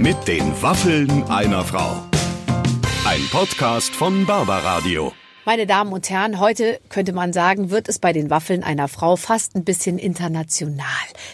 [0.00, 2.02] Mit den Waffeln einer Frau.
[3.06, 5.12] Ein Podcast von Barbaradio.
[5.44, 9.16] Meine Damen und Herren, heute könnte man sagen, wird es bei den Waffeln einer Frau
[9.16, 10.86] fast ein bisschen international.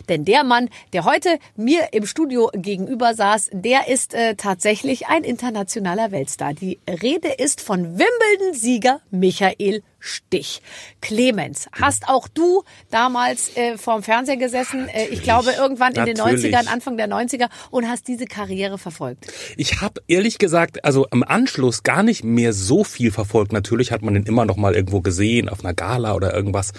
[0.09, 5.23] Denn der Mann, der heute mir im Studio gegenüber saß, der ist äh, tatsächlich ein
[5.23, 6.53] internationaler Weltstar.
[6.53, 10.63] Die Rede ist von Wimbledon-Sieger Michael Stich.
[11.01, 16.43] Clemens, hast auch du damals äh, vorm Fernseher gesessen, äh, ich glaube irgendwann in Natürlich.
[16.43, 19.27] den 90ern, Anfang der 90er und hast diese Karriere verfolgt.
[19.57, 23.53] Ich habe ehrlich gesagt, also am Anschluss gar nicht mehr so viel verfolgt.
[23.53, 26.73] Natürlich hat man den immer noch mal irgendwo gesehen, auf einer Gala oder irgendwas.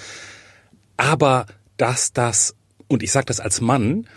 [0.95, 1.45] Aber
[1.77, 2.55] dass das,
[2.87, 4.07] und ich sage das als Mann,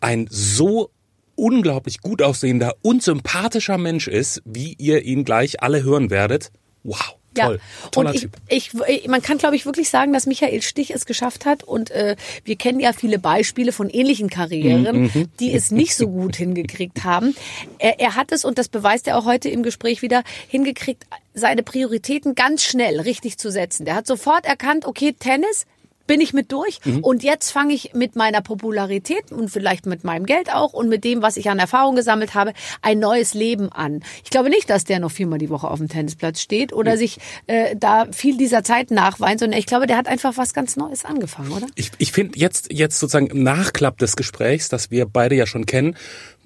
[0.00, 0.90] ein so
[1.34, 6.50] unglaublich gut aussehender und sympathischer Mensch ist, wie ihr ihn gleich alle hören werdet.
[6.82, 7.15] Wow.
[7.44, 7.60] Toll.
[7.90, 11.06] Toller und ich, ich, ich, man kann, glaube ich, wirklich sagen, dass Michael Stich es
[11.06, 11.62] geschafft hat.
[11.62, 16.08] Und äh, wir kennen ja viele Beispiele von ähnlichen Karrieren, Mhm, die es nicht so
[16.08, 17.34] gut hingekriegt haben.
[17.78, 21.62] Er, er hat es, und das beweist er auch heute im Gespräch wieder, hingekriegt, seine
[21.62, 23.84] Prioritäten ganz schnell richtig zu setzen.
[23.84, 25.66] Der hat sofort erkannt, okay, Tennis,
[26.06, 27.00] bin ich mit durch Mhm.
[27.00, 31.04] und jetzt fange ich mit meiner Popularität und vielleicht mit meinem Geld auch und mit
[31.04, 34.02] dem, was ich an Erfahrung gesammelt habe, ein neues Leben an.
[34.24, 37.18] Ich glaube nicht, dass der noch viermal die Woche auf dem Tennisplatz steht oder sich
[37.46, 41.04] äh, da viel dieser Zeit nachweint, sondern ich glaube, der hat einfach was ganz Neues
[41.04, 41.66] angefangen, oder?
[41.74, 45.66] Ich, ich finde jetzt, jetzt sozusagen im Nachklapp des Gesprächs, das wir beide ja schon
[45.66, 45.96] kennen,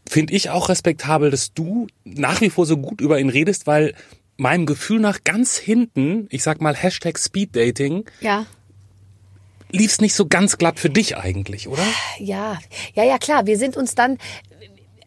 [0.08, 3.94] finde ich auch respektabel, dass du nach wie vor so gut über ihn redest, weil
[4.36, 8.46] meinem Gefühl nach ganz hinten, ich sag mal Hashtag Speeddating, Ja.
[9.72, 11.84] Lief es nicht so ganz glatt für dich eigentlich, oder?
[12.18, 12.58] Ja,
[12.94, 13.46] ja, ja, klar.
[13.46, 14.18] Wir sind uns dann,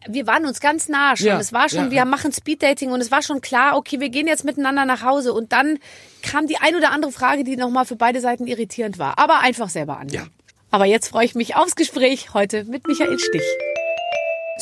[0.08, 1.26] wir waren uns ganz nah schon.
[1.26, 1.90] Ja, es war schon, ja.
[1.90, 5.32] wir machen Speeddating und es war schon klar, okay, wir gehen jetzt miteinander nach Hause.
[5.32, 5.78] Und dann
[6.22, 9.18] kam die ein oder andere Frage, die nochmal für beide Seiten irritierend war.
[9.18, 10.08] Aber einfach selber an.
[10.08, 10.26] Ja.
[10.70, 13.42] Aber jetzt freue ich mich aufs Gespräch heute mit Michael Stich.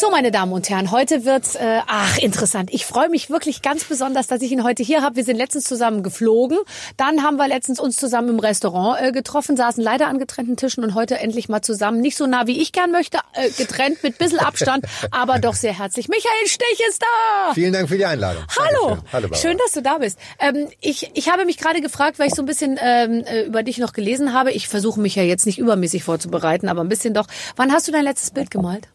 [0.03, 2.71] So, meine Damen und Herren, heute wird's äh, ach interessant.
[2.73, 5.15] Ich freue mich wirklich ganz besonders, dass ich ihn heute hier habe.
[5.15, 6.59] Wir sind letztens zusammen geflogen,
[6.97, 10.83] dann haben wir letztens uns zusammen im Restaurant äh, getroffen, saßen leider an getrennten Tischen
[10.83, 14.19] und heute endlich mal zusammen, nicht so nah wie ich gern möchte, äh, getrennt mit
[14.19, 16.09] bisschen Abstand, aber doch sehr herzlich.
[16.09, 17.55] Michael Stich ist da.
[17.55, 18.43] Vielen Dank für die Einladung.
[18.59, 19.13] Hallo, Dankeschön.
[19.13, 19.41] Hallo Barbara.
[19.41, 20.19] schön, dass du da bist.
[20.41, 23.63] Ähm, ich, ich habe mich gerade gefragt, weil ich so ein bisschen ähm, äh, über
[23.63, 24.51] dich noch gelesen habe.
[24.51, 27.29] Ich versuche mich ja jetzt nicht übermäßig vorzubereiten, aber ein bisschen doch.
[27.55, 28.89] Wann hast du dein letztes Bild gemalt?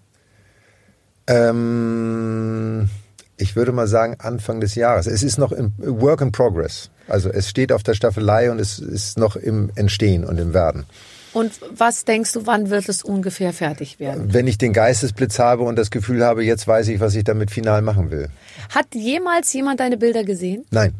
[1.27, 2.89] Ähm,
[3.37, 5.07] ich würde mal sagen Anfang des Jahres.
[5.07, 6.89] Es ist noch im Work in Progress.
[7.07, 10.85] Also es steht auf der Staffelei und es ist noch im Entstehen und im Werden.
[11.33, 14.33] Und was denkst du, wann wird es ungefähr fertig werden?
[14.33, 17.51] Wenn ich den Geistesblitz habe und das Gefühl habe, jetzt weiß ich, was ich damit
[17.51, 18.29] final machen will.
[18.73, 20.65] Hat jemals jemand deine Bilder gesehen?
[20.71, 20.93] Nein.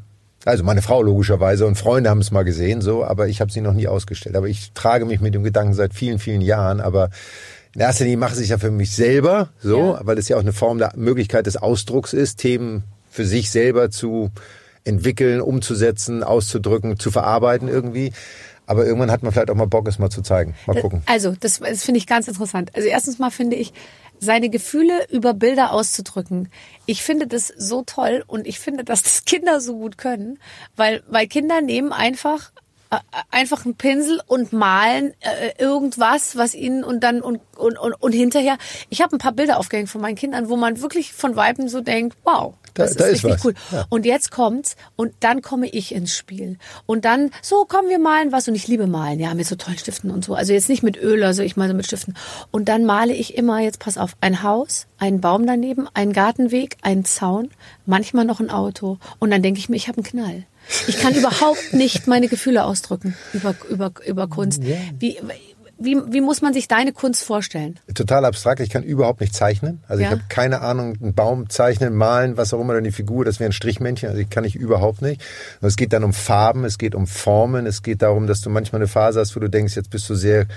[0.46, 3.62] Also meine Frau logischerweise und Freunde haben es mal gesehen, so, aber ich habe sie
[3.62, 4.36] noch nie ausgestellt.
[4.36, 6.80] Aber ich trage mich mit dem Gedanken seit vielen, vielen Jahren.
[6.80, 7.10] Aber
[7.78, 10.02] in erster Linie mache ich es ja für mich selber, so, Ja.
[10.04, 13.92] weil es ja auch eine Form der Möglichkeit des Ausdrucks ist, Themen für sich selber
[13.92, 14.32] zu
[14.84, 18.14] entwickeln, umzusetzen, auszudrücken, zu verarbeiten irgendwie.
[18.66, 20.56] Aber irgendwann hat man vielleicht auch mal Bock, es mal zu zeigen.
[20.66, 21.04] Mal gucken.
[21.06, 22.72] Also, das, das finde ich ganz interessant.
[22.76, 23.74] Also erstens mal finde ich,
[24.20, 26.50] seine Gefühle über Bilder auszudrücken.
[26.88, 30.40] Ich finde das so toll und ich finde, dass das Kinder so gut können,
[30.76, 32.60] weil, weil Kinder nehmen einfach äh,
[33.32, 38.12] einfach einen Pinsel und malen äh, irgendwas, was ihnen und dann und und und, und
[38.14, 38.58] hinterher.
[38.90, 41.82] Ich habe ein paar Bilder aufgehängt von meinen Kindern, wo man wirklich von Weitem so
[41.82, 43.46] denkt, wow, Da- das da ist ist richtig was.
[43.46, 43.54] cool.
[43.72, 43.86] Ja.
[43.90, 46.58] Und jetzt kommt's und dann komme ich ins Spiel.
[46.86, 48.48] Und dann, so, kommen wir malen was.
[48.48, 50.36] Und ich liebe malen, ja, mit so tollen Stiften und so.
[50.36, 52.14] Also jetzt nicht mit Öl, also ich male so mit Stiften.
[52.52, 56.78] Und dann male ich immer, jetzt pass auf, ein Haus, einen Baum daneben, einen Gartenweg,
[56.84, 57.50] einen Zaun,
[57.86, 58.98] manchmal noch ein Auto.
[59.20, 60.44] Und dann denke ich mir, ich habe einen Knall.
[60.88, 64.62] Ich kann überhaupt nicht meine Gefühle ausdrücken über, über, über Kunst.
[64.64, 65.18] Wie,
[65.80, 67.80] wie, wie muss man sich deine Kunst vorstellen?
[67.94, 68.60] total abstrakt.
[68.62, 69.82] Ich kann überhaupt nicht zeichnen.
[69.88, 70.08] Also Ja.
[70.10, 73.40] ich habe keine Ahnung, einen Baum zeichnen, malen, was auch immer, dann die Figur, das
[73.40, 74.10] wäre ein Strichmännchen.
[74.10, 75.22] Also ich kann ich überhaupt nicht.
[75.62, 78.50] Und es geht dann um Farben, es geht um Formen, es geht darum, dass du
[78.50, 80.48] manchmal eine Phase hast, wo du denkst, jetzt bist du sehr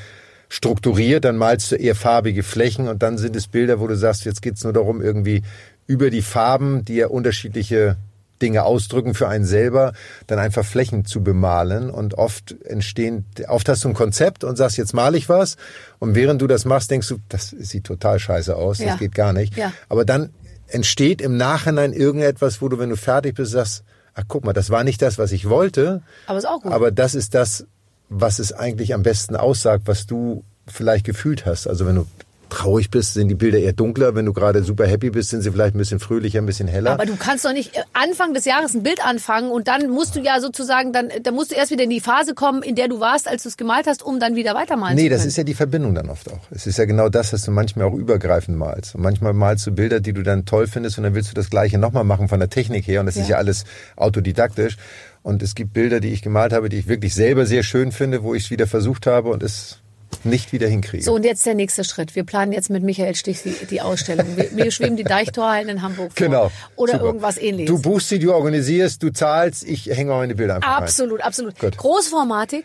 [0.48, 4.24] strukturiert, dann malst du eher farbige Flächen und dann sind es Bilder, wo du sagst,
[4.24, 5.42] jetzt geht's nur darum, irgendwie
[5.86, 7.96] über die Farben, die ja unterschiedliche
[8.42, 9.92] Dinge ausdrücken für einen selber,
[10.26, 11.90] dann einfach Flächen zu bemalen.
[11.90, 15.56] Und oft entstehen, oft hast du ein Konzept und sagst, jetzt male ich was.
[15.98, 18.86] Und während du das machst, denkst du, das sieht total scheiße aus, Ja.
[18.90, 19.56] das geht gar nicht.
[19.56, 19.72] Ja.
[19.88, 20.30] Aber dann
[20.68, 23.84] entsteht im Nachhinein irgendetwas, wo du, wenn du fertig bist, sagst,
[24.14, 26.02] ach guck mal, das war nicht das, was ich wollte.
[26.26, 26.72] Aber ist auch gut.
[26.72, 27.66] Aber das ist das,
[28.08, 31.66] was es eigentlich am besten aussagt, was du vielleicht gefühlt hast.
[31.66, 32.06] Also wenn du
[32.50, 34.14] traurig bist, sind die Bilder eher dunkler.
[34.14, 36.90] Wenn du gerade super happy bist, sind sie vielleicht ein bisschen fröhlicher, ein bisschen heller.
[36.92, 40.16] Aber du kannst doch nicht äh, Anfang des Jahres ein Bild anfangen und dann musst
[40.16, 42.88] du ja sozusagen, dann, dann musst du erst wieder in die Phase kommen, in der
[42.88, 45.18] du warst, als du es gemalt hast, um dann wieder weitermalen Nee, zu können.
[45.18, 46.40] das ist ja die Verbindung dann oft auch.
[46.50, 48.94] Es ist ja genau das, dass du manchmal auch übergreifend malst.
[48.94, 51.50] Und manchmal malst du Bilder, die du dann toll findest und dann willst du das
[51.50, 53.30] Gleiche nochmal machen von der Technik her und das ist Ja.
[53.30, 53.64] ja alles
[53.96, 54.76] autodidaktisch.
[55.22, 58.22] Und es gibt Bilder, die ich gemalt habe, die ich wirklich selber sehr schön finde,
[58.22, 59.79] wo ich es wieder versucht habe und es
[60.24, 61.02] nicht wieder hinkriege.
[61.04, 62.14] So, und jetzt der nächste Schritt.
[62.14, 64.26] Wir planen jetzt mit Michael Stich die, die Ausstellung.
[64.36, 66.26] Wir, wir schweben die Deichtorhallen in Hamburg vor.
[66.26, 66.50] Genau.
[66.76, 67.04] Oder Super.
[67.04, 67.74] irgendwas ähnliches.
[67.74, 70.82] Du buchst sie, du organisierst, du zahlst, ich hänge auch meine Bilder einfach rein.
[70.82, 71.58] absolut, absolut.
[71.58, 71.76] Gut.
[71.76, 72.64] Großformatik.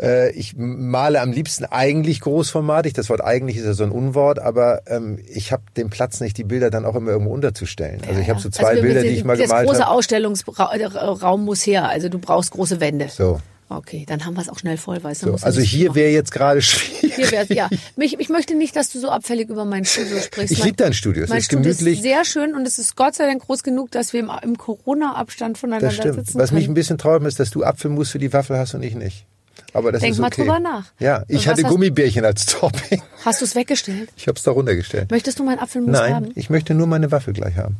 [0.00, 2.94] Äh, ich male am liebsten eigentlich großformatig.
[2.94, 6.38] Das Wort eigentlich ist ja so ein Unwort, aber ähm, ich habe den Platz nicht,
[6.38, 8.00] die Bilder dann auch immer irgendwo unterzustellen.
[8.08, 9.90] Also ich habe so zwei Also Bilder, wir- die ich mal das gemalt große habe.
[9.90, 11.88] Ausstellungsraum muss her.
[11.88, 13.08] Also du brauchst große Wände.
[13.10, 13.40] So.
[13.72, 15.38] Okay, dann haben wir es auch schnell voll, weißt du.
[15.38, 17.14] So, also hier wäre jetzt gerade schwierig.
[17.14, 17.68] Hier wär's, ja.
[17.94, 20.50] Mich, ich möchte nicht, dass du so abfällig über mein Studio sprichst.
[20.52, 21.22] Ich Mein- lieb dein Studio.
[21.22, 21.98] Es Mein ist Studio gemütlich.
[21.98, 24.58] ist sehr schön und es ist Gott sei Dank groß genug, dass wir im, im
[24.58, 26.14] Corona-Abstand voneinander Das stimmt.
[26.16, 26.74] sitzen Was mich ein können.
[26.74, 29.24] bisschen traurig ist, dass du Apfelmus für die Waffel hast und ich nicht.
[29.72, 30.40] Aber das Denk ist mal okay.
[30.42, 30.86] drüber nach.
[30.98, 33.00] Ja, ich hatte Gummibärchen als Topping.
[33.24, 34.10] Hast du es weggestellt?
[34.16, 35.12] Ich habe es da runtergestellt.
[35.12, 36.28] Möchtest du mein Apfelmus Nein, haben?
[36.34, 37.76] ich möchte nur meine Waffel gleich haben.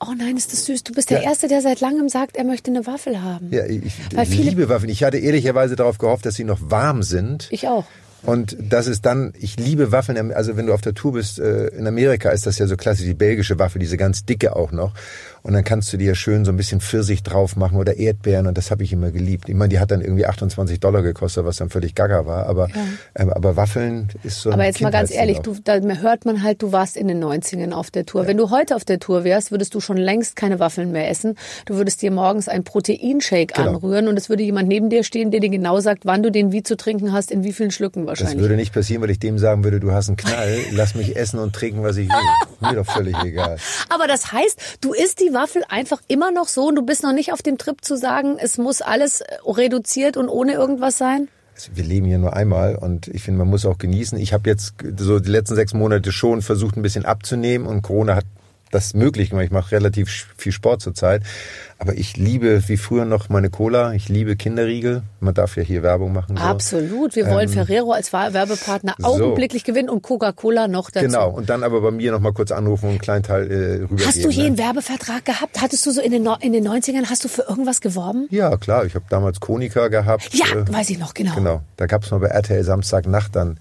[0.00, 0.84] Oh nein, ist das süß.
[0.84, 1.30] Du bist der Ja.
[1.30, 3.48] Erste, der seit langem sagt, er möchte eine Waffel haben.
[3.52, 3.80] Ja, ich,
[4.14, 4.90] Weil viele- liebe Waffeln.
[4.90, 7.48] Ich hatte ehrlicherweise darauf gehofft, dass sie noch warm sind.
[7.50, 7.84] Ich auch.
[8.22, 11.66] Und das ist dann, ich liebe Waffeln, also wenn du auf der Tour bist, äh,
[11.68, 14.94] in Amerika ist das ja so klassisch, die belgische Waffel, diese ganz dicke auch noch.
[15.46, 18.56] Und dann kannst du dir schön so ein bisschen Pfirsich drauf machen oder Erdbeeren und
[18.56, 19.46] das habe ich immer geliebt.
[19.50, 22.46] Ich meine, die hat dann irgendwie 28 Dollar gekostet, was dann völlig gaga war.
[22.46, 22.68] Aber,
[23.14, 26.62] ähm, aber Waffeln ist so Aber jetzt mal ganz ehrlich, du, da hört man halt,
[26.62, 28.26] du warst in den 90ern auf der Tour.
[28.26, 31.36] Wenn du heute auf der Tour wärst, würdest du schon längst keine Waffeln mehr essen.
[31.66, 33.68] Du würdest dir morgens einen Proteinshake Genau.
[33.68, 36.52] anrühren und es würde jemand neben dir stehen, der dir genau sagt, wann du den
[36.52, 38.40] wie zu trinken hast, in wie vielen Schlücken Das wahrscheinlich.
[38.40, 41.38] würde nicht passieren, weil ich dem sagen würde, du hast einen Knall, lass mich essen
[41.38, 42.14] und trinken, was ich will.
[42.60, 43.58] Mir doch völlig egal.
[43.90, 47.12] Aber das heißt, du isst die Waffel einfach immer noch so und du bist noch
[47.12, 51.28] nicht auf dem Trip zu sagen, es muss alles äh, reduziert und ohne irgendwas sein?
[51.54, 54.18] Also wir leben hier nur einmal und ich finde, man muss auch genießen.
[54.18, 58.16] Ich habe jetzt so die letzten sechs Monate schon versucht, ein bisschen abzunehmen und Corona
[58.16, 58.24] hat
[58.74, 59.46] das möglich gemacht.
[59.46, 61.22] Ich mache relativ viel Sport zurzeit.
[61.78, 63.92] Aber ich liebe wie früher noch meine Cola.
[63.92, 65.02] Ich liebe Kinderriegel.
[65.20, 66.36] Man darf ja hier Werbung machen.
[66.36, 66.42] So.
[66.42, 67.16] Absolut.
[67.16, 69.06] Wir wollen Ferrero als Werbepartner so.
[69.06, 71.06] augenblicklich gewinnen und Coca-Cola noch dazu.
[71.06, 71.30] Genau.
[71.30, 74.06] Und dann aber bei mir noch mal kurz anrufen und einen kleinen Teil äh, rübergeben.
[74.06, 74.46] Hast du je ne?
[74.48, 75.60] einen Werbevertrag gehabt?
[75.60, 78.26] Hattest du so in den, No- in den 90ern, hast du für irgendwas geworben?
[78.30, 78.84] Ja, klar.
[78.84, 80.30] Ich habe damals Konica gehabt.
[80.32, 81.34] Ja, äh, weiß ich noch, genau.
[81.34, 81.62] Genau.
[81.76, 83.58] Da gab es mal bei RTL Samstagnacht dann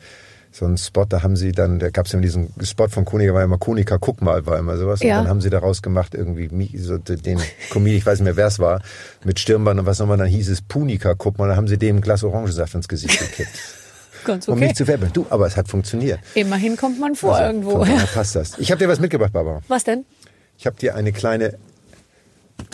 [0.53, 3.33] so einen Spot, da haben sie dann, da gab es immer diesen Spot von Konica,
[3.33, 5.01] war immer Konica, guck mal, war immer sowas.
[5.01, 5.17] Ja.
[5.17, 7.41] Und dann haben sie daraus gemacht, irgendwie so den
[7.71, 8.81] Comedian, ich weiß nicht mehr, wer es war,
[9.23, 11.97] mit Stirnband und was nochmal, dann hieß es Punika, guck mal, dann haben sie dem
[11.97, 13.49] ein Glas Orangensaft ins Gesicht gekippt.
[14.25, 14.67] Ganz Um okay.
[14.67, 15.11] mich zu werbeln.
[15.11, 16.19] Du, aber es hat funktioniert.
[16.35, 17.71] Immerhin kommt man vor Also, irgendwo.
[17.71, 18.57] Von daher passt das.
[18.59, 19.61] Ich habe dir was mitgebracht, Barbara.
[19.67, 20.05] Was denn?
[20.59, 21.55] Ich habe dir eine kleine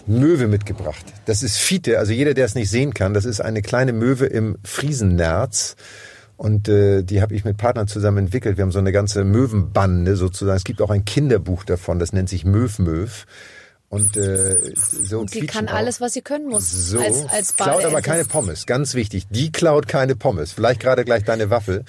[0.05, 1.05] Möwe mitgebracht.
[1.25, 4.25] Das ist Fiete, also jeder, der es nicht sehen kann, das ist eine kleine Möwe
[4.25, 5.75] im Friesennerz.
[6.39, 8.55] Und äh, die habe ich mit Partnern zusammen entwickelt.
[8.55, 10.55] Wir haben so eine ganze Möwenbande sozusagen.
[10.55, 13.09] Es gibt auch ein Kinderbuch davon, das nennt sich Möw Möw.
[13.89, 15.73] Und, äh, so Und die kann auch.
[15.73, 16.71] alles, was sie können muss.
[16.71, 19.27] So, als, als klaut aber keine Pommes, ganz wichtig.
[19.29, 20.53] Die klaut keine Pommes.
[20.53, 21.83] Vielleicht gerade gleich deine Waffel.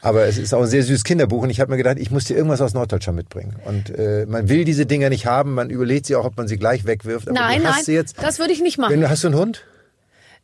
[0.00, 2.26] Aber es ist auch ein sehr süßes Kinderbuch und ich habe mir gedacht, ich muss
[2.26, 3.56] dir irgendwas aus Norddeutschland mitbringen.
[3.64, 6.56] Und äh, man will diese Dinger nicht haben, man überlegt sie auch, ob man sie
[6.56, 7.28] gleich wegwirft.
[7.28, 8.92] Aber Nein, nein, das würde ich nicht machen.
[8.92, 9.64] Wenn hast du einen Hund?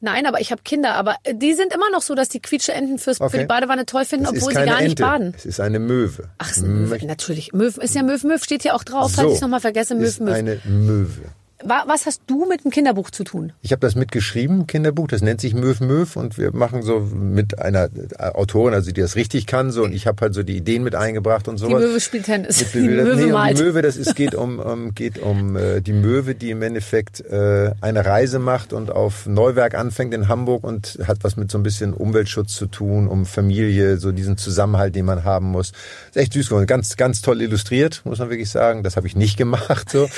[0.00, 0.94] Nein, aber ich habe Kinder.
[0.94, 3.38] Aber äh, die sind immer noch so, dass die Quietscheenten fürs, für Okay.
[3.40, 5.02] die Badewanne toll finden, Es obwohl ist sie gar nicht Ente.
[5.02, 5.34] baden.
[5.36, 6.28] Es ist eine Möwe.
[6.38, 7.04] Ach, ist eine Möwe.
[7.06, 7.52] Natürlich.
[7.52, 8.26] Möwe ist ja Möwe.
[8.26, 9.94] Möwe steht hier auch drauf, falls so, ich es nochmal vergesse.
[9.96, 10.34] Möwe, ist Möwe.
[10.34, 11.22] eine Möwe.
[11.64, 13.52] Wa- Was hast du mit dem Kinderbuch zu tun?
[13.62, 17.58] Ich habe das mitgeschrieben, Kinderbuch, das nennt sich Möw Möw und wir machen so mit
[17.58, 17.84] einer
[18.18, 20.84] äh, Autorin, also die das richtig kann, so und ich habe halt so die Ideen
[20.84, 21.80] mit eingebracht und Die sowas.
[21.82, 22.58] Möwe spielt Tennis.
[22.72, 23.58] Die Bebildert- Möwe nee, um malt.
[23.58, 27.20] die Möwe, das ist, geht um, um geht um äh, die Möwe, die im Endeffekt
[27.20, 31.58] äh, eine Reise macht und auf Neuwerk anfängt in Hamburg und hat was mit so
[31.58, 35.72] ein bisschen Umweltschutz zu tun, um Familie, so diesen Zusammenhalt, den man haben muss.
[36.10, 38.84] Ist echt süß geworden, ganz ganz toll illustriert, muss man wirklich sagen.
[38.84, 40.08] Das habe ich nicht gemacht, so,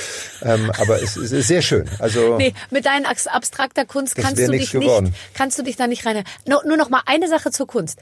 [0.43, 1.89] ähm, aber es, es ist sehr schön.
[1.99, 5.13] Also Nee, mit deinen abstrakter Kunst kannst du dich nicht, geworden.
[5.33, 6.23] kannst du dich da nicht rein.
[6.47, 7.99] No, nur noch mal eine Sache zur Kunst.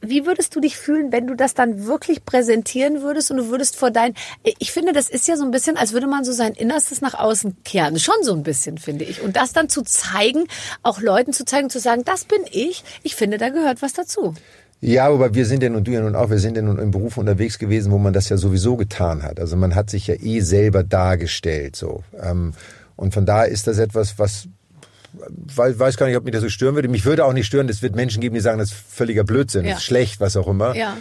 [0.00, 3.74] Wie würdest du dich fühlen, wenn du das dann wirklich präsentieren würdest und du würdest
[3.74, 6.52] vor dein, ich finde, das ist ja so ein bisschen, als würde man so sein
[6.52, 7.98] Innerstes nach außen kehren.
[7.98, 9.22] Schon so ein bisschen, finde ich.
[9.22, 10.44] Und das dann zu zeigen,
[10.84, 12.84] auch Leuten zu zeigen, zu sagen, das bin ich.
[13.02, 14.34] Ich finde, da gehört was dazu.
[14.80, 16.90] Ja, aber wir sind ja nun, du ja nun auch, wir sind ja nun im
[16.92, 19.40] Beruf unterwegs gewesen, wo man das ja sowieso getan hat.
[19.40, 22.04] Also man hat sich ja eh selber dargestellt, so.
[22.22, 22.52] Ähm,
[22.94, 24.46] und von daher ist das etwas, was,
[25.56, 26.88] weiß gar nicht, ob mich das so stören würde.
[26.88, 29.64] Mich würde auch nicht stören, es wird Menschen geben, die sagen, das ist völliger Blödsinn,
[29.64, 29.70] Ja.
[29.72, 30.74] das ist schlecht, was auch immer.
[30.76, 30.96] Ja.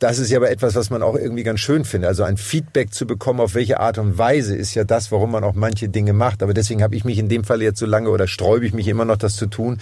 [0.00, 2.08] das ist ja aber etwas, was man auch irgendwie ganz schön findet.
[2.08, 5.42] Also ein Feedback zu bekommen, auf welche Art und Weise, ist ja das, warum man
[5.44, 6.42] auch manche Dinge macht.
[6.42, 8.86] Aber deswegen habe ich mich in dem Fall jetzt so lange oder sträube ich mich
[8.86, 9.78] immer noch, das zu tun,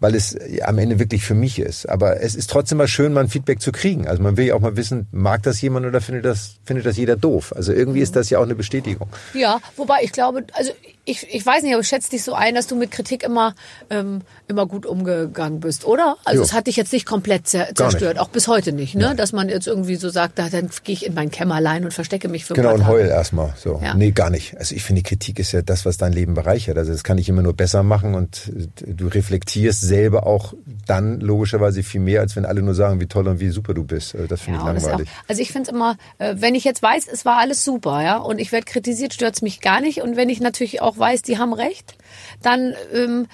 [0.00, 1.88] weil es am Ende wirklich für mich ist.
[1.88, 4.06] Aber es ist trotzdem mal schön, mal ein Feedback zu kriegen.
[4.06, 6.96] Also man will ja auch mal wissen, mag das jemand oder findet das, findet das
[6.96, 7.52] jeder doof?
[7.56, 9.08] Also irgendwie ist das ja auch eine Bestätigung.
[9.34, 10.72] Ja, wobei ich glaube, also
[11.06, 13.54] ich, ich weiß nicht, aber ich schätze dich so ein, dass du mit Kritik immer,
[13.90, 16.16] ähm, immer gut umgegangen bist, oder?
[16.24, 16.44] Also Jo.
[16.44, 17.76] es hat dich jetzt nicht komplett zer Gar nicht.
[17.78, 19.14] zerstört, auch bis heute nicht, ne?
[19.14, 22.28] Dass man jetzt irgendwie so sagt, da, dann gehe ich in mein Kämmerlein und verstecke
[22.28, 23.54] mich für ein Genau, und heul erstmal.
[23.56, 23.80] So.
[23.82, 23.94] Ja.
[23.94, 24.58] Nee, gar nicht.
[24.58, 26.76] Also ich finde, Kritik ist ja das, was dein Leben bereichert.
[26.76, 28.50] Also das kann ich immer nur besser machen und
[28.84, 30.54] äh, du reflektierst selber auch
[30.86, 33.84] dann logischerweise viel mehr, als wenn alle nur sagen, wie toll und wie super du
[33.84, 34.14] bist.
[34.14, 35.08] Also das finde Ja, ich ist auch, langweilig.
[35.28, 38.18] also ich finde es immer, äh, wenn ich jetzt weiß, es war alles super, ja,
[38.18, 40.02] und ich werde kritisiert, stört's mich gar nicht.
[40.02, 41.94] Und wenn ich natürlich auch weiß, die haben recht,
[42.42, 43.26] dann, ähm,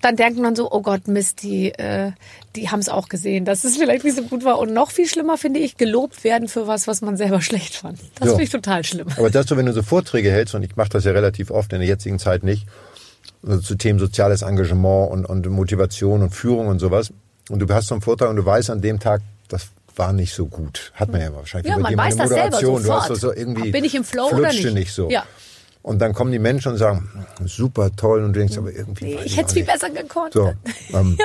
[0.00, 2.12] dann denkt man so, oh Gott, Mist, die, äh,
[2.56, 4.58] die haben es auch gesehen, dass es vielleicht nicht so gut war.
[4.58, 7.98] Und noch viel schlimmer finde ich, gelobt werden für was, was man selber schlecht fand.
[8.20, 9.06] Das finde ich total schlimm.
[9.16, 11.72] Aber das so, wenn du so Vorträge hältst, und ich mache das ja relativ oft
[11.72, 12.66] in der jetzigen Zeit nicht,
[13.46, 17.12] also zu Themen soziales Engagement und, und Motivation und Führung und sowas,
[17.50, 20.34] und du hast so einen Vortrag und du weißt an dem Tag, das war nicht
[20.34, 20.92] so gut.
[20.94, 22.82] Hat man ja wahrscheinlich Ja, über man weiß das Moderation.
[22.82, 23.20] Du hast sofort.
[23.20, 24.72] so, irgendwie Bin ich im Flow oder nicht?
[24.72, 25.10] nicht so.
[25.10, 25.24] Ja.
[25.82, 29.04] Und dann kommen die Menschen und sagen, super toll, und du denkst aber irgendwie.
[29.04, 30.32] Nee, ich hätte es viel besser gekonnt.
[30.32, 30.52] So,
[30.94, 31.18] ähm,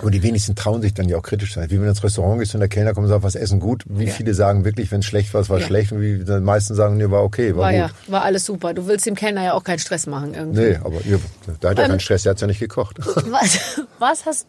[0.00, 1.70] Aber die wenigsten trauen sich dann ja auch kritisch sein.
[1.70, 3.84] Wie wenn du ins Restaurant gehst und der Kellner kommt und sagt, was essen gut.
[3.88, 4.12] Wie Ja.
[4.12, 5.66] viele sagen wirklich, wenn es schlecht war, es war Ja.
[5.66, 5.92] schlecht.
[5.92, 7.80] Und wie die meisten sagen, nee, war okay, war, War gut.
[7.80, 8.74] ja, war alles super.
[8.74, 10.60] Du willst dem Kellner ja auch keinen Stress machen irgendwie.
[10.60, 11.20] Nee, aber ihr,
[11.60, 12.98] da hat er Ähm, keinen Stress, der hat's ja nicht gekocht.
[13.30, 13.58] Was,
[13.98, 14.46] was hast,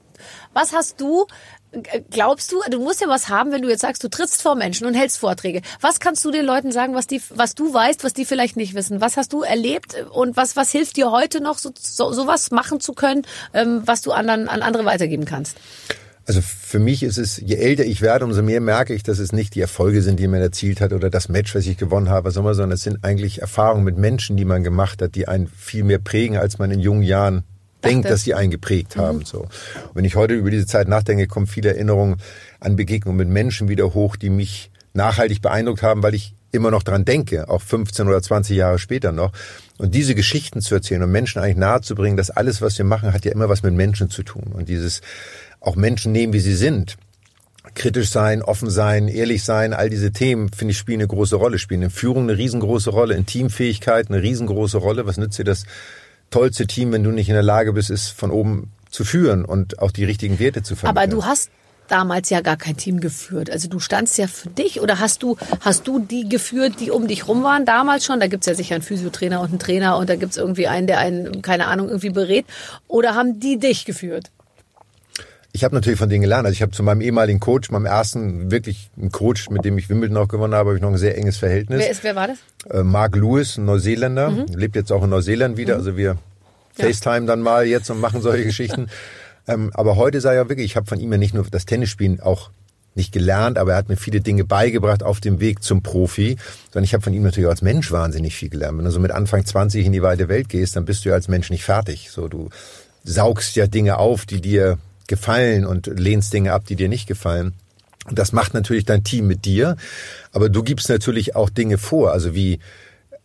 [0.54, 1.26] was hast du,
[2.10, 4.88] glaubst du, du musst ja was haben, wenn du jetzt sagst, du trittst vor Menschen
[4.88, 5.62] und hältst Vorträge.
[5.82, 8.74] Was kannst du den Leuten sagen, was die, was du weißt, was die vielleicht nicht
[8.74, 9.02] wissen?
[9.02, 12.80] Was hast du erlebt und was, was hilft dir heute noch, so, so, sowas machen
[12.80, 13.24] zu können,
[13.54, 15.58] ähm, was du anderen, an andere weitergeben kannst?
[16.26, 19.32] Also für mich ist es, je älter ich werde, umso mehr merke ich, dass es
[19.32, 22.30] nicht die Erfolge sind, die man erzielt hat oder das Match, was ich gewonnen habe,
[22.30, 25.98] sondern es sind eigentlich Erfahrungen mit Menschen, die man gemacht hat, die einen viel mehr
[25.98, 27.46] prägen, als man in jungen Jahren
[27.84, 29.26] denkt, dass sie einen geprägt haben.
[29.26, 29.42] So.
[29.42, 29.50] Und
[29.94, 32.18] wenn ich heute über diese Zeit nachdenke, kommen viele Erinnerungen
[32.60, 36.84] an Begegnungen mit Menschen wieder hoch, die mich nachhaltig beeindruckt haben, weil ich immer noch
[36.84, 39.32] dran denke, auch 15 oder 20 Jahre später noch.
[39.78, 43.26] Und diese Geschichten zu erzählen und Menschen eigentlich nahezubringen, dass alles, was wir machen, hat
[43.26, 44.52] ja immer was mit Menschen zu tun.
[44.54, 45.02] Und dieses
[45.62, 46.98] auch Menschen nehmen, wie sie sind.
[47.76, 51.60] Kritisch sein, offen sein, ehrlich sein, all diese Themen, finde ich, spielen eine große Rolle,
[51.60, 55.06] spielen in Führung eine riesengroße Rolle, in Teamfähigkeit eine riesengroße Rolle.
[55.06, 55.66] Was nützt dir das
[56.30, 59.80] tollste Team, wenn du nicht in der Lage bist, es von oben zu führen und
[59.80, 61.04] auch die richtigen Werte zu vermitteln?
[61.04, 61.50] Aber du hast
[61.88, 63.50] damals ja gar kein Team geführt.
[63.50, 67.08] Also du standst ja für dich oder hast du, hast du die geführt, die um
[67.08, 68.20] dich rum waren damals schon?
[68.20, 71.00] Da gibt's ja sicher einen Physiotrainer und einen Trainer und da gibt's irgendwie einen, der
[71.00, 72.46] einen, keine Ahnung, irgendwie berät.
[72.88, 74.32] Oder haben die dich geführt?
[75.52, 76.46] Ich habe natürlich von denen gelernt.
[76.46, 79.90] Also ich habe zu meinem ehemaligen Coach, meinem ersten wirklich einen Coach, mit dem ich
[79.90, 81.80] Wimbledon auch gewonnen habe, habe ich noch ein sehr enges Verhältnis.
[81.80, 82.38] Wer, ist, wer war das?
[82.70, 84.46] Äh, Mark Lewis, ein Neuseeländer, Mhm.
[84.56, 85.76] lebt jetzt auch in Neuseeland wieder.
[85.76, 86.18] Also wir
[86.76, 88.88] FaceTime dann mal jetzt und machen solche Geschichten.
[89.48, 92.20] Ähm, aber heute sei ja wirklich, ich habe von ihm ja nicht nur das Tennisspielen
[92.20, 92.52] auch
[92.94, 96.38] nicht gelernt, aber er hat mir viele Dinge beigebracht auf dem Weg zum Profi,
[96.72, 98.78] sondern ich habe von ihm natürlich auch als Mensch wahnsinnig viel gelernt.
[98.78, 101.16] Wenn du so mit Anfang 20 in die weite Welt gehst, dann bist du ja
[101.16, 102.10] als Mensch nicht fertig.
[102.12, 102.50] So, du
[103.04, 104.78] saugst ja Dinge auf, die dir
[105.10, 107.54] gefallen und lehnst Dinge ab, die dir nicht gefallen.
[108.08, 109.76] Und das macht natürlich dein Team mit dir,
[110.32, 112.60] aber du gibst natürlich auch Dinge vor, also wie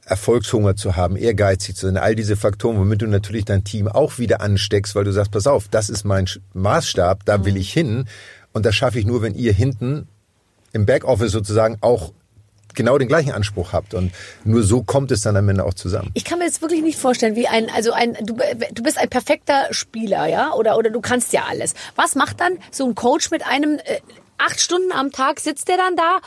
[0.05, 4.19] Erfolgshunger zu haben, ehrgeizig zu sein, all diese Faktoren, womit du natürlich dein Team auch
[4.19, 8.07] wieder ansteckst, weil du sagst, pass auf, das ist mein Maßstab, da will ich hin.
[8.53, 10.07] Und das schaffe ich nur, wenn ihr hinten
[10.73, 12.13] im Backoffice sozusagen auch
[12.75, 14.13] genau den gleichen Anspruch habt und
[14.45, 16.11] nur so kommt es dann am Ende auch zusammen.
[16.15, 18.37] Ich kann mir jetzt wirklich nicht vorstellen, wie ein, also ein, du,
[18.73, 21.75] du bist ein perfekter Spieler, ja, oder, oder du kannst ja alles.
[21.97, 24.01] Was macht dann so ein Coach mit einem, äh,
[24.39, 26.19] acht Stunden am Tag sitzt der dann da?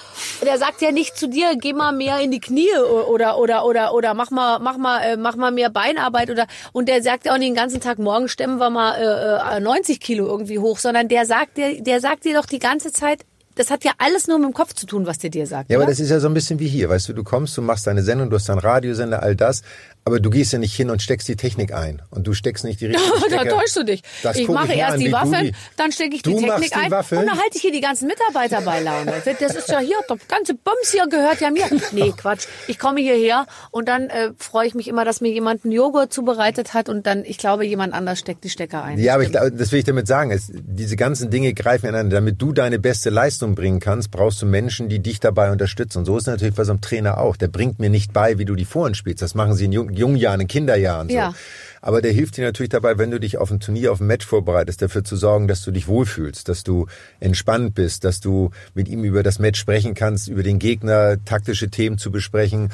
[0.45, 3.93] Der sagt ja nicht zu dir, geh mal mehr in die Knie oder, oder, oder,
[3.93, 7.33] oder mach mal, mach mal, äh, mach mal mehr Beinarbeit oder, und der sagt ja
[7.33, 10.79] auch nicht den ganzen Tag, morgen stemmen wir mal, äh, äh, 90 Kilo irgendwie hoch,
[10.79, 13.25] sondern der sagt dir, der sagt dir doch die ganze Zeit,
[13.57, 15.69] das hat ja alles nur mit dem Kopf zu tun, was der dir sagt.
[15.69, 15.91] Ja, aber oder?
[15.91, 18.03] das ist ja so ein bisschen wie hier, weißt du, du kommst, du machst deine
[18.03, 19.63] Sendung, du hast deinen Radiosender, all das,
[20.07, 22.79] aber du gehst ja nicht hin und steckst die Technik ein und du steckst nicht
[22.79, 23.49] die richtige da Stecker.
[23.57, 24.01] täuschst du dich.
[24.23, 26.91] Das ich mache mir erst an, die Waffeln, dann stecke ich die Technik die ein
[26.91, 27.21] Waffeln?
[27.21, 29.13] und dann halte ich hier die ganzen Mitarbeiter bei Laune.
[29.39, 31.65] Das ist ja hier, der ganze Bums hier gehört ja mir.
[31.91, 32.47] Nee, Quatsch.
[32.67, 36.13] Ich komme hierher und dann äh, freue ich mich immer, dass mir jemand einen Joghurt
[36.13, 38.97] zubereitet hat und dann, ich glaube, jemand anders steckt die Stecker ein.
[38.97, 40.31] Ja, aber ich das will ich damit sagen.
[40.31, 42.17] Es, diese ganzen Dinge greifen ineinander.
[42.17, 45.99] Damit du deine beste Leistung bringen kannst, brauchst du Menschen, die dich dabei unterstützen.
[45.99, 47.35] Und so ist es natürlich bei so einem Trainer auch.
[47.35, 49.21] Der bringt mir nicht bei, wie du die Vorhand spielst.
[49.21, 51.09] Das machen sie in jungen, jungen Jahren, in Kinderjahren.
[51.09, 51.15] So.
[51.15, 51.33] Ja.
[51.81, 54.25] aber der hilft dir natürlich dabei, wenn du dich auf ein Turnier, auf ein Match
[54.25, 56.87] vorbereitest, dafür zu sorgen, dass du dich wohlfühlst, dass du
[57.19, 61.69] entspannt bist, dass du mit ihm über das Match sprechen kannst, über den Gegner, taktische
[61.69, 62.69] Themen zu besprechen.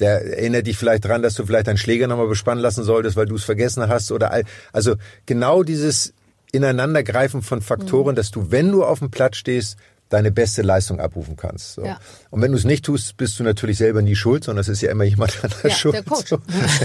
[0.00, 3.26] Der erinnert dich vielleicht dran, dass du vielleicht deinen Schläger nochmal bespannen lassen solltest, weil
[3.26, 6.12] du es vergessen hast oder all, also genau dieses
[6.52, 8.16] Ineinandergreifen von Faktoren, mhm.
[8.16, 9.76] dass du, wenn du auf dem Platz stehst,
[10.12, 11.74] deine beste Leistung abrufen kannst.
[11.74, 11.84] So.
[11.84, 11.98] Ja.
[12.30, 14.82] Und wenn du es nicht tust, bist du natürlich selber nie schuld, sondern es ist
[14.82, 15.94] ja immer jemand anderes ja, schuld.
[15.94, 16.28] Der Coach.
[16.28, 16.38] So.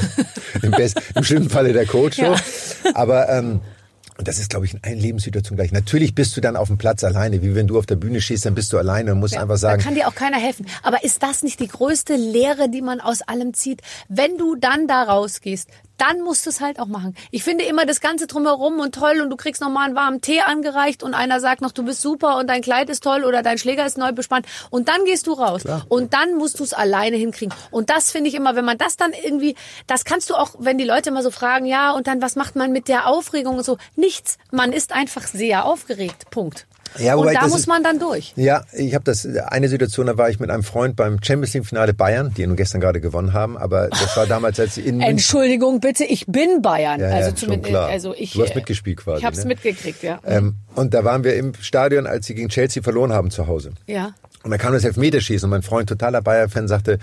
[0.61, 2.17] Im, Best, Im schlimmsten Falle der Coach.
[2.17, 2.35] Ja.
[2.35, 2.93] So.
[2.93, 3.61] Aber ähm,
[4.17, 5.71] und das ist, glaube ich, in allen Lebenssituationen gleich.
[5.71, 8.45] Natürlich bist du dann auf dem Platz alleine, wie wenn du auf der Bühne stehst,
[8.45, 9.79] dann bist du alleine und musst ja, einfach sagen.
[9.79, 10.65] Da kann dir auch keiner helfen.
[10.81, 13.81] Aber ist das nicht die größte Lehre, die man aus allem zieht?
[14.09, 17.15] Wenn du dann da rausgehst, dann musst du es halt auch machen.
[17.31, 20.41] Ich finde immer das Ganze drumherum und toll und du kriegst nochmal einen warmen Tee
[20.41, 23.57] angereicht und einer sagt noch, du bist super und dein Kleid ist toll oder dein
[23.57, 25.85] Schläger ist neu bespannt und dann gehst du raus Klar.
[25.89, 27.53] und dann musst du es alleine hinkriegen.
[27.71, 29.55] Und das finde ich immer, wenn man das dann irgendwie,
[29.87, 32.55] das kannst du auch, wenn die Leute immer so fragen, ja und dann was macht
[32.55, 34.37] man mit der Aufregung und so, nichts.
[34.51, 36.29] Man ist einfach sehr aufgeregt.
[36.29, 36.67] Punkt.
[36.99, 38.33] Ja, und da muss man dann durch.
[38.35, 41.65] Ja, ich habe das eine Situation, da war ich mit einem Freund beim Champions League
[41.65, 45.79] Finale Bayern, die nun gestern gerade gewonnen haben, aber das war damals als in Entschuldigung
[45.79, 46.99] bitte, ich bin Bayern.
[46.99, 47.87] Ja, also ja, zumindest klar.
[47.87, 49.19] also ich Du hast äh, mitgespielt quasi.
[49.19, 49.49] Ich habe es ne?
[49.49, 50.19] mitgekriegt, ja.
[50.25, 53.71] Ähm, und da waren wir im Stadion, als sie gegen Chelsea verloren haben zu Hause.
[53.87, 54.13] Ja.
[54.43, 56.99] Und da kam das Elfmeterschießen und mein Freund, totaler Bayern-Fan, sagte,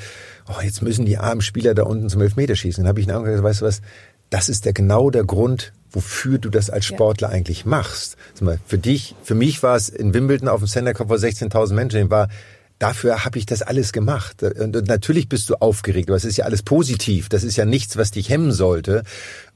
[0.49, 2.85] oh, jetzt müssen die armen Spieler da unten zum Elfmeterschießen.
[2.85, 3.83] Dann habe ich ihn angeguckt, weißt du was,
[4.31, 7.35] das ist der genau der Grund, wofür du das als Sportler ja.
[7.35, 8.17] eigentlich machst.
[8.67, 12.11] Für dich, für mich war es in Wimbledon auf dem Center Cup vor 16.000 Menschen,
[12.11, 12.29] war
[12.79, 14.43] dafür habe ich das alles gemacht.
[14.43, 17.29] Und natürlich bist du aufgeregt, aber es ist ja alles positiv.
[17.29, 19.05] Das ist ja nichts, was dich hemmen sollte.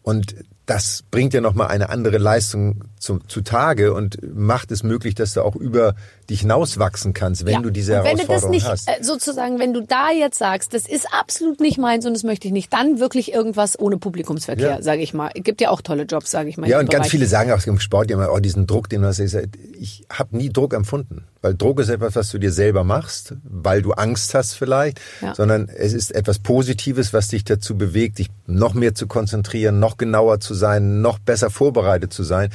[0.03, 0.35] Und
[0.69, 5.43] das bringt ja nochmal eine andere Leistung zu, zutage und macht es möglich, dass du
[5.43, 5.95] auch über
[6.29, 7.61] dich hinauswachsen kannst, wenn ja.
[7.63, 9.01] du diese und wenn Herausforderung du das nicht, hast.
[9.01, 12.49] Äh, sozusagen, wenn du da jetzt sagst, das ist absolut nicht meins und das möchte
[12.49, 14.83] ich nicht, dann wirklich irgendwas ohne Publikumsverkehr, ja.
[14.83, 15.31] sage ich mal.
[15.35, 16.69] Es gibt ja auch tolle Jobs, sage ich mal.
[16.69, 19.21] Ja, und ganz viele sagen auch im Sport immer, oh, diesen Druck, den du hast.
[19.21, 23.83] Ich habe nie Druck empfunden, weil Druck ist etwas, was du dir selber machst, weil
[23.83, 25.35] du Angst hast vielleicht, ja.
[25.35, 29.97] sondern es ist etwas Positives, was dich dazu bewegt, dich noch mehr zu konzentrieren, noch
[29.97, 32.51] genauer zu sein, noch besser vorbereitet zu sein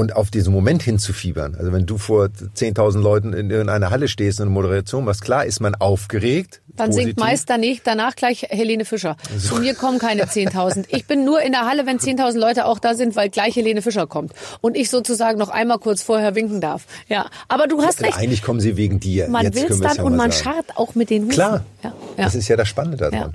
[0.00, 1.54] und auf diesen Moment hinzufiebern.
[1.58, 5.44] Also wenn du vor 10.000 Leuten in irgendeiner Halle stehst und eine Moderation machst, klar
[5.44, 6.62] ist man aufgeregt.
[6.68, 7.06] Dann positiv.
[7.08, 9.16] singt meist danach, danach gleich Helene Fischer.
[9.36, 9.56] So.
[9.56, 10.86] Zu mir kommen keine 10.000.
[10.88, 13.82] Ich bin nur in der Halle, wenn 10.000 Leute auch da sind, weil gleich Helene
[13.82, 14.32] Fischer kommt.
[14.62, 16.86] Und ich sozusagen noch einmal kurz vorher winken darf.
[17.08, 18.16] Ja, aber du hast recht.
[18.16, 19.28] Eigentlich kommen sie wegen dir.
[19.28, 20.44] Man will es dann ja und man sagen.
[20.44, 21.34] scharrt auch mit den Hufen.
[21.34, 22.24] Klar, ja, ja.
[22.24, 23.34] das ist ja das Spannende daran.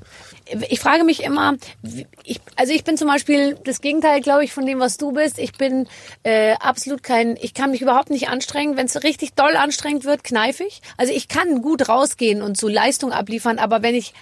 [0.70, 1.56] Ich frage mich immer,
[2.24, 5.40] ich, also ich bin zum Beispiel das Gegenteil, glaube ich, von dem, was du bist.
[5.40, 5.88] Ich bin
[6.24, 8.78] äh, absolut kein, ich kann mich überhaupt nicht anstrengen.
[8.78, 10.82] Wenn es richtig doll anstrengend wird, kneife ich.
[10.98, 14.14] Also ich kann gut rausgehen und so Leistung abliefern, aber wenn ich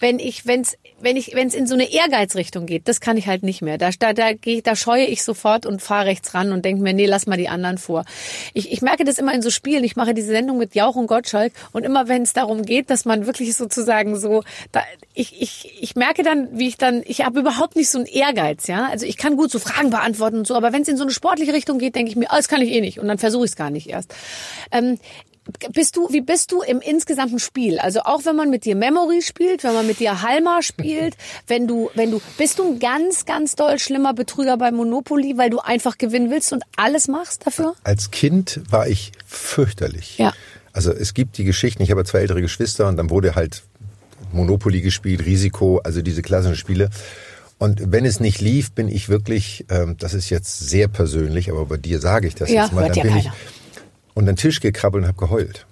[0.00, 3.26] wenn ich, wenn's, wenn ich, wenn es in so eine Ehrgeizrichtung geht, das kann ich
[3.26, 3.78] halt nicht mehr.
[3.78, 6.92] Da, da, da, geh, da scheue ich sofort und fahre rechts ran und denke mir,
[6.92, 8.04] nee, lass mal die anderen vor.
[8.54, 9.84] Ich, ich merke das immer in so Spielen.
[9.84, 13.04] Ich mache diese Sendung mit Jauch und Gottschalk und immer wenn es darum geht, dass
[13.04, 14.82] man wirklich sozusagen so, da,
[15.14, 18.68] ich, ich, ich merke dann, wie ich dann, ich habe überhaupt nicht so einen Ehrgeiz,
[18.68, 18.88] ja.
[18.88, 21.12] Also ich kann gut so Fragen beantworten und so, aber wenn es in so eine
[21.12, 23.44] sportliche Richtung geht, denke ich mir, oh, das kann ich eh nicht und dann versuche
[23.44, 24.14] ich es gar nicht erst.
[24.70, 24.98] Ähm,
[25.72, 27.78] bist du, wie bist du im insgesamten Spiel?
[27.78, 31.66] Also auch wenn man mit dir Memory spielt, wenn man mit dir Halma spielt, wenn
[31.66, 35.58] du, wenn du, bist du ein ganz, ganz doll schlimmer Betrüger bei Monopoly, weil du
[35.58, 37.74] einfach gewinnen willst und alles machst dafür?
[37.84, 40.18] Als Kind war ich fürchterlich.
[40.18, 40.32] Ja.
[40.72, 43.62] Also es gibt die Geschichten, ich habe zwei ältere Geschwister und dann wurde halt
[44.32, 46.90] Monopoly gespielt, Risiko, also diese klassischen Spiele.
[47.58, 51.66] Und wenn es nicht lief, bin ich wirklich, ähm, das ist jetzt sehr persönlich, aber
[51.66, 53.18] bei dir sage ich das ja, jetzt mal, dann bin keiner.
[53.18, 53.30] ich
[54.18, 55.64] und an den Tisch gekrabbelt und habe geheult,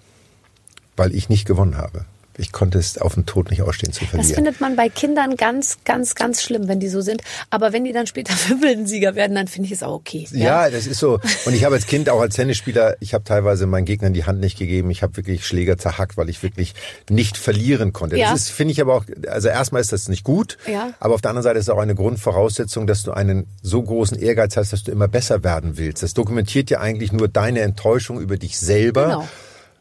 [0.97, 2.05] weil ich nicht gewonnen habe
[2.39, 4.29] ich konnte es auf den Tod nicht ausstehen zu verlieren.
[4.29, 7.23] Das findet man bei Kindern ganz, ganz, ganz schlimm, wenn die so sind.
[7.51, 10.27] Aber wenn die dann später Wimbledon-Sieger werden, dann finde ich es auch okay.
[10.33, 10.67] Ja?
[10.67, 11.21] ja, das ist so.
[11.45, 14.41] Und ich habe als Kind auch als Tennisspieler, ich habe teilweise meinen Gegnern die Hand
[14.41, 14.91] nicht gegeben.
[14.91, 16.75] Ich habe wirklich Schläger zerhackt, weil ich wirklich
[17.09, 18.17] nicht verlieren konnte.
[18.17, 18.31] Ja.
[18.31, 20.59] Das ist, finde ich aber auch, also erstmal ist das nicht gut.
[20.71, 20.91] Ja.
[21.01, 24.19] Aber auf der anderen Seite ist es auch eine Grundvoraussetzung, dass du einen so großen
[24.19, 26.03] Ehrgeiz hast, dass du immer besser werden willst.
[26.03, 29.05] Das dokumentiert ja eigentlich nur deine Enttäuschung über dich selber.
[29.05, 29.29] Genau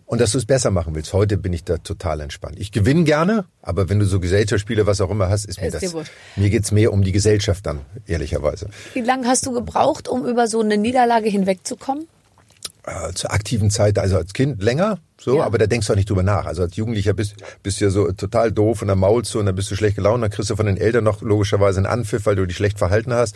[0.06, 1.14] und dass du es besser machen willst.
[1.14, 2.60] Heute bin ich da total entspannt.
[2.60, 5.82] Ich gewinne gerne, aber wenn du so Gesellschaftsspiele, was auch immer hast, ist mir ist
[5.82, 5.94] das.
[6.36, 8.70] Mir geht's mehr um die Gesellschaft dann, ehrlicherweise.
[8.94, 12.08] Wie lange hast du gebraucht, um über so eine Niederlage hinwegzukommen?
[12.88, 15.44] Äh, zur aktiven Zeit, also als Kind länger, so, ja.
[15.44, 16.46] aber da denkst du auch nicht drüber nach.
[16.46, 19.48] Also als Jugendlicher bist, bist du ja so total doof und dann maulst du und
[19.48, 22.28] dann bist du schlecht gelaunt, dann kriegst du von den Eltern noch logischerweise einen Anpfiff,
[22.28, 23.36] weil du dich schlecht verhalten hast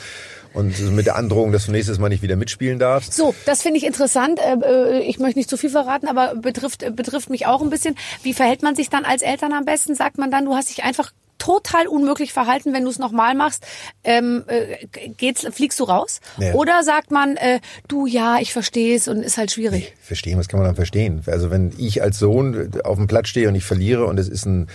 [0.53, 3.13] und mit der Androhung, dass du nächstes Mal nicht wieder mitspielen darfst.
[3.13, 4.39] So, das finde ich interessant.
[4.39, 7.95] Äh, äh, ich möchte nicht zu viel verraten, aber betrifft, betrifft mich auch ein bisschen.
[8.21, 9.95] Wie verhält man sich dann als Eltern am besten?
[9.95, 13.65] Sagt man dann, du hast dich einfach total unmöglich verhalten, wenn du es nochmal machst,
[14.03, 14.85] ähm, äh,
[15.17, 16.21] geht's, fliegst du raus?
[16.37, 16.53] Ja.
[16.53, 19.93] Oder sagt man, äh, du ja, ich verstehe es und ist halt schwierig.
[20.01, 21.23] Verstehen, was kann man dann verstehen?
[21.25, 24.45] Also wenn ich als Sohn auf dem Platz stehe und ich verliere und es ist
[24.45, 24.67] ein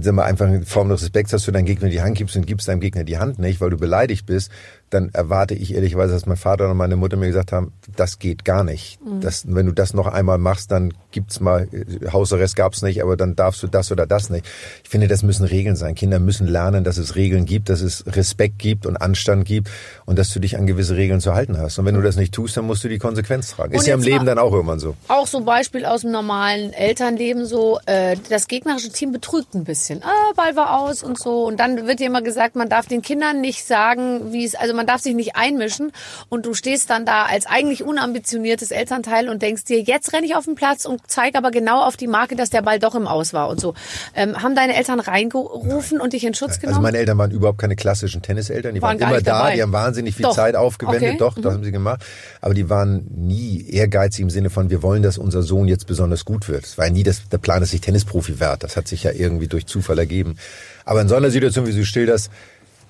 [0.00, 2.46] sagen wir einfach eine Form des Respekts, dass du deinem Gegner die Hand gibst und
[2.46, 4.50] gibst deinem Gegner die Hand nicht, weil du beleidigt bist,
[4.94, 8.44] dann erwarte ich ehrlicherweise, dass mein Vater und meine Mutter mir gesagt haben, das geht
[8.44, 8.98] gar nicht.
[9.20, 11.68] Das, wenn du das noch einmal machst, dann gibt's mal,
[12.12, 14.46] Hausarrest gab's nicht, aber dann darfst du das oder das nicht.
[14.82, 15.94] Ich finde, das müssen Regeln sein.
[15.94, 19.68] Kinder müssen lernen, dass es Regeln gibt, dass es Respekt gibt und Anstand gibt
[20.06, 21.78] und dass du dich an gewisse Regeln zu halten hast.
[21.78, 23.74] Und wenn du das nicht tust, dann musst du die Konsequenz tragen.
[23.74, 24.94] Ist Und ja im Leben dann auch irgendwann so.
[25.08, 29.64] Auch so ein Beispiel aus dem normalen Elternleben so, äh, das gegnerische Team betrügt ein
[29.64, 30.02] bisschen.
[30.02, 31.44] Ah, Ball war aus und so.
[31.44, 34.74] Und dann wird dir immer gesagt, man darf den Kindern nicht sagen, wie es, also
[34.74, 35.92] man darf sich nicht einmischen.
[36.28, 40.34] Und du stehst dann da als eigentlich unambitioniertes Elternteil und denkst dir, jetzt renne ich
[40.36, 43.06] auf den Platz und zeige aber genau auf die Marke, dass der Ball doch im
[43.06, 43.74] Aus war und so.
[44.14, 46.82] Ähm, haben deine Eltern reingerufen und dich in Schutz Also genommen?
[46.82, 48.74] meine Eltern waren überhaupt keine klassischen Tenniseltern.
[48.74, 49.54] Die Waren waren, immer da, dabei.
[49.56, 50.34] die haben wahnsinnig viel Doch.
[50.34, 51.10] Zeit aufgewendet.
[51.10, 51.16] Okay.
[51.18, 52.04] Doch, das haben sie gemacht.
[52.40, 56.24] Aber die waren nie ehrgeizig im Sinne von, wir wollen, dass unser Sohn jetzt besonders
[56.24, 56.64] gut wird.
[56.64, 58.58] Es war nie das, der Plan, dass ich Tennisprofi werde.
[58.60, 60.36] Das hat sich ja irgendwie durch Zufall ergeben.
[60.84, 62.30] Aber in so einer Situation, wie du schilderst,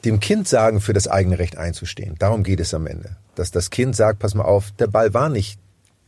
[0.05, 2.17] dem Kind sagen, für das eigene Recht einzustehen.
[2.19, 3.17] Darum geht es am Ende.
[3.35, 5.59] Dass das Kind sagt, pass mal auf, der Ball war nicht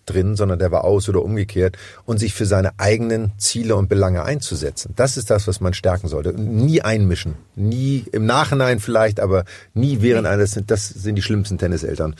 [0.06, 4.22] drin, sondern der war aus oder umgekehrt und sich für seine eigenen Ziele und Belange
[4.24, 4.92] einzusetzen.
[4.96, 6.32] Das ist das, was man stärken sollte.
[6.32, 7.34] Nie einmischen.
[7.56, 12.14] Nie im Nachhinein vielleicht, aber nie während eines, das sind die schlimmsten Tenniseltern.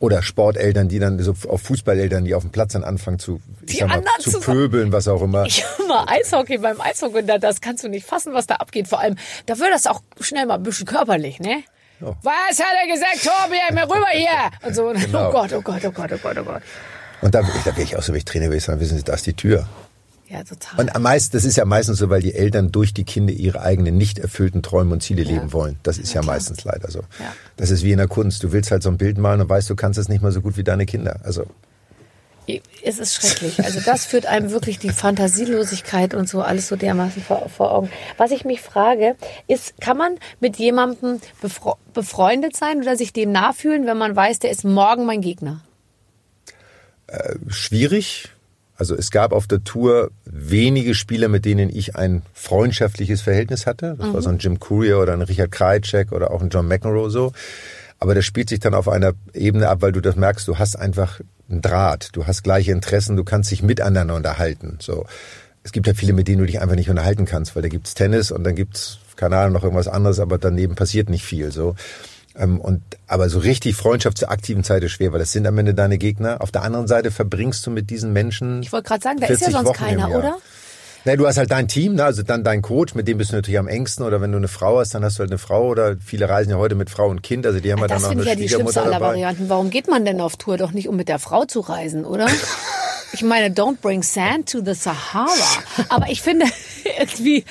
[0.00, 3.74] Oder Sporteltern, die dann so auf Fußballeltern, die auf dem Platz dann anfangen zu, ich
[3.74, 5.44] Die sag mal, zu pöbeln, was auch immer.
[5.44, 8.88] Ich war Eishockey beim Eishockey, und da- das kannst du nicht fassen, was da abgeht.
[8.88, 11.62] Vor allem, da wird das auch schnell mal ein bisschen körperlich, ne?
[12.00, 14.28] Was hat er gesagt, Tobi, mal rüber hier?
[14.66, 15.28] Und so, Genau.
[15.28, 16.62] oh Gott, oh Gott, oh Gott, oh Gott, oh Gott.
[17.20, 19.12] Und da, da wäre ich auch so, wenn ich Trainer wäre, sagen, wissen Sie, da
[19.12, 19.68] ist die Tür.
[20.30, 20.78] Ja, total.
[20.78, 23.62] Und am meisten, das ist ja meistens so, weil die Eltern durch die Kinder ihre
[23.62, 25.76] eigenen nicht erfüllten Träume und Ziele leben wollen.
[25.82, 27.00] Das ist ja, meistens leider so.
[27.00, 27.34] Ja.
[27.56, 28.44] Das ist wie in der Kunst.
[28.44, 30.40] Du willst halt so ein Bild malen und weißt, du kannst es nicht mal so
[30.40, 31.18] gut wie deine Kinder.
[31.24, 31.46] Also
[32.84, 33.64] Es ist schrecklich.
[33.64, 37.90] Also das führt einem wirklich die Fantasielosigkeit und so alles so dermaßen vor, vor Augen.
[38.16, 39.16] Was ich mich frage,
[39.48, 44.38] ist, kann man mit jemandem befre befreundet sein oder sich dem nachfühlen, wenn man weiß,
[44.38, 45.62] der ist morgen mein Gegner?
[47.48, 48.28] schwierig.
[48.80, 53.94] Also es gab auf der Tour wenige Spieler, mit denen ich ein freundschaftliches Verhältnis hatte.
[53.98, 57.10] Das war so ein Jim Courier oder ein Richard Krajicek oder auch ein John McEnroe
[57.10, 57.34] so.
[57.98, 60.76] Aber das spielt sich dann auf einer Ebene ab, weil du das merkst, du hast
[60.76, 64.78] einfach einen Draht, du hast gleiche Interessen, du kannst dich miteinander unterhalten.
[64.80, 65.04] So.
[65.62, 67.92] Es gibt ja viele, mit denen du dich einfach nicht unterhalten kannst, weil da gibt's
[67.92, 71.52] Tennis und dann gibt's keine Ahnung noch irgendwas anderes, aber daneben passiert nicht viel.
[71.52, 71.74] So.
[72.36, 75.58] Ähm, Und, aber so richtig Freundschaft zur aktiven Zeit ist schwer, weil das sind am
[75.58, 76.40] Ende deine Gegner.
[76.40, 78.62] Auf der anderen Seite verbringst du mit diesen Menschen.
[78.62, 80.38] Ich wollte gerade sagen, da ist ja 40 sonst Wochen keiner, oder?
[81.06, 82.04] Na, du hast halt dein Team, ne?
[82.04, 84.04] also dann dein Coach, mit dem bist du natürlich am engsten.
[84.04, 85.68] Oder wenn du eine Frau hast, dann hast du halt eine Frau.
[85.68, 87.46] Oder viele reisen ja heute mit Frau und Kind.
[87.46, 89.06] Also die haben ja dann Das noch eine ja die Schwiegermutter aller dabei.
[89.06, 89.48] Varianten.
[89.48, 92.28] Warum geht man denn auf Tour doch nicht, um mit der Frau zu reisen, oder?
[93.12, 95.28] Ich meine, don't bring sand to the Sahara.
[95.88, 96.46] Aber ich finde
[97.00, 97.44] irgendwie,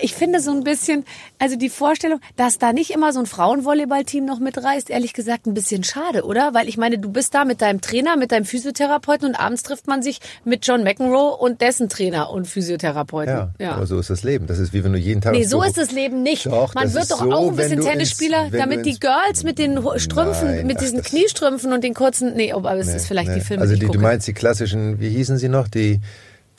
[0.00, 1.04] ich finde so ein bisschen,
[1.38, 5.54] also die Vorstellung, dass da nicht immer so ein Frauenvolleyballteam noch mitreist, ehrlich gesagt ein
[5.54, 6.52] bisschen schade, oder?
[6.54, 9.86] Weil ich meine, du bist da mit deinem Trainer, mit deinem Physiotherapeuten und abends trifft
[9.86, 13.52] man sich mit John McEnroe und dessen Trainer und Physiotherapeuten.
[13.58, 14.46] Ja, aber so ist das Leben.
[14.46, 15.32] Das ist wie wenn du jeden Tag.
[15.32, 16.46] Nee, ins so ist das Leben nicht.
[16.46, 19.44] Doch, Man wird doch so, auch ein bisschen ins- Tennisspieler, wenn damit die ins- Girls
[19.44, 22.88] mit den Strümpfen, Nein, mit ach, diesen das- Kniestrümpfen und den kurzen, nee, aber es
[22.88, 23.40] ist vielleicht die Nee.
[23.40, 25.68] Filme, Also die die, du meinst die klassischen, wie hießen sie noch?
[25.68, 26.00] Die,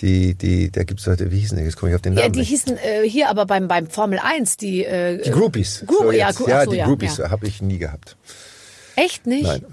[0.01, 1.63] die, die, da gibt's heute, wie hießen die?
[1.63, 2.49] Jetzt komme ich auf den Namen ja, die nicht.
[2.49, 5.83] hießen äh, hier aber beim, beim Formel 1, die, äh, Die Groupies.
[5.88, 6.31] Group, So ja.
[6.31, 7.29] Gru- ja, so, die ja, Groupies ja.
[7.31, 8.15] habe ich nie gehabt.
[8.95, 9.43] Echt nicht?
[9.43, 9.65] Nein.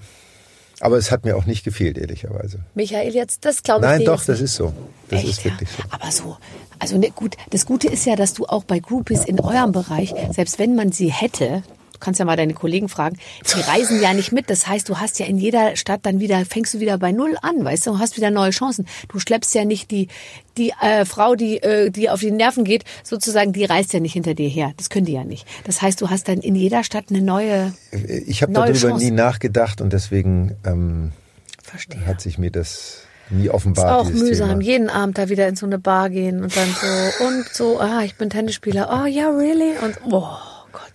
[0.81, 2.59] Aber es hat mir auch nicht gefehlt, ehrlicherweise.
[2.75, 4.43] Michael, jetzt, das glaube ich Nein, doch, das nicht.
[4.43, 4.73] ist so.
[5.09, 5.85] Das Echt, ist wirklich ja.
[5.85, 5.91] so.
[5.91, 6.37] Aber so,
[6.79, 10.13] also ne, gut, das Gute ist ja, dass du auch bei Groupies in eurem Bereich,
[10.33, 11.63] selbst wenn man sie hätte,
[12.05, 13.17] kannst ja mal deine Kollegen fragen,
[13.57, 14.51] die reisen ja nicht mit.
[14.51, 17.37] Das heißt, du hast ja in jeder Stadt dann wieder, fängst du wieder bei Null
[17.43, 18.87] an, weißt du, und hast wieder neue Chancen.
[19.09, 20.09] Du schleppst ja nicht die,
[20.57, 24.13] die äh, Frau, die, äh, die auf die Nerven geht, sozusagen, die reist ja nicht
[24.13, 24.73] hinter dir her.
[24.77, 25.47] Das können die ja nicht.
[25.65, 27.73] Das heißt, du hast dann in jeder Stadt eine neue,
[28.27, 29.05] Ich habe darüber Chance.
[29.05, 31.13] nie nachgedacht und deswegen ähm,
[31.63, 32.05] verstehe.
[32.07, 32.99] hat sich mir das
[33.31, 34.01] nie ist offenbart.
[34.03, 34.63] auch dieses mühsam, Thema.
[34.63, 38.03] jeden Abend da wieder in so eine Bar gehen und dann so und so, ah,
[38.05, 39.73] ich bin Tennisspieler, oh ja, really?
[39.83, 40.39] Und oh Gott.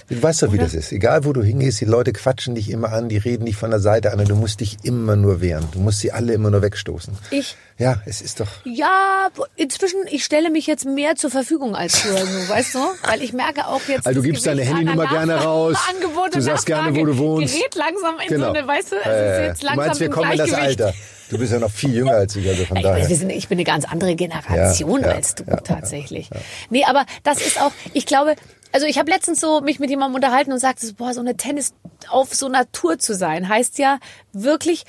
[0.10, 0.92] Du weißt doch, wie das ist.
[0.92, 3.80] Egal, wo du hingehst, die Leute quatschen dich immer an, die reden dich von der
[3.80, 5.68] Seite an und du musst dich immer nur wehren.
[5.72, 7.16] Du musst sie alle immer nur wegstoßen.
[7.32, 8.48] Ich Ja, es ist doch.
[8.66, 12.80] Ja, inzwischen, ich stelle mich jetzt mehr zur Verfügung als früher, so, weißt du?
[13.04, 14.08] Weil ich merke auch jetzt.
[14.08, 15.78] Also du gibst deine Handynummer gerne raus.
[15.90, 17.56] Angebot Du sagst gerne, wo du wohnst.
[17.56, 18.48] Gerät langsam in Genau.
[18.48, 20.54] so eine, weißt du, es Äh, ist jetzt du langsam meinst, wir kommen in das.
[20.54, 20.94] Alter.
[21.30, 23.06] Du bist ja noch viel jünger als ich, also von Ich, daher.
[23.08, 26.28] sind, ich bin eine ganz andere Generation Ja, ja, als du ja, tatsächlich.
[26.72, 28.36] Nee, aber das ist auch, ich glaube,
[28.72, 31.74] Also ich habe letztens so mich mit jemandem unterhalten und sagte, boah, so eine Tennis
[32.10, 34.00] auf so Tour zu sein, heißt ja
[34.32, 34.84] wirklich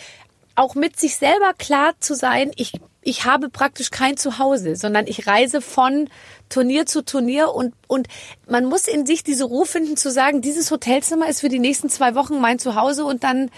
[0.54, 5.26] auch mit sich selber klar zu sein, ich ich habe praktisch kein Zuhause, sondern ich
[5.26, 6.08] reise von
[6.48, 8.08] Turnier zu Turnier und, und
[8.46, 11.88] man muss in sich diese Ruhe finden zu sagen, dieses Hotelzimmer ist für die nächsten
[11.88, 13.50] zwei Wochen mein Zuhause und dann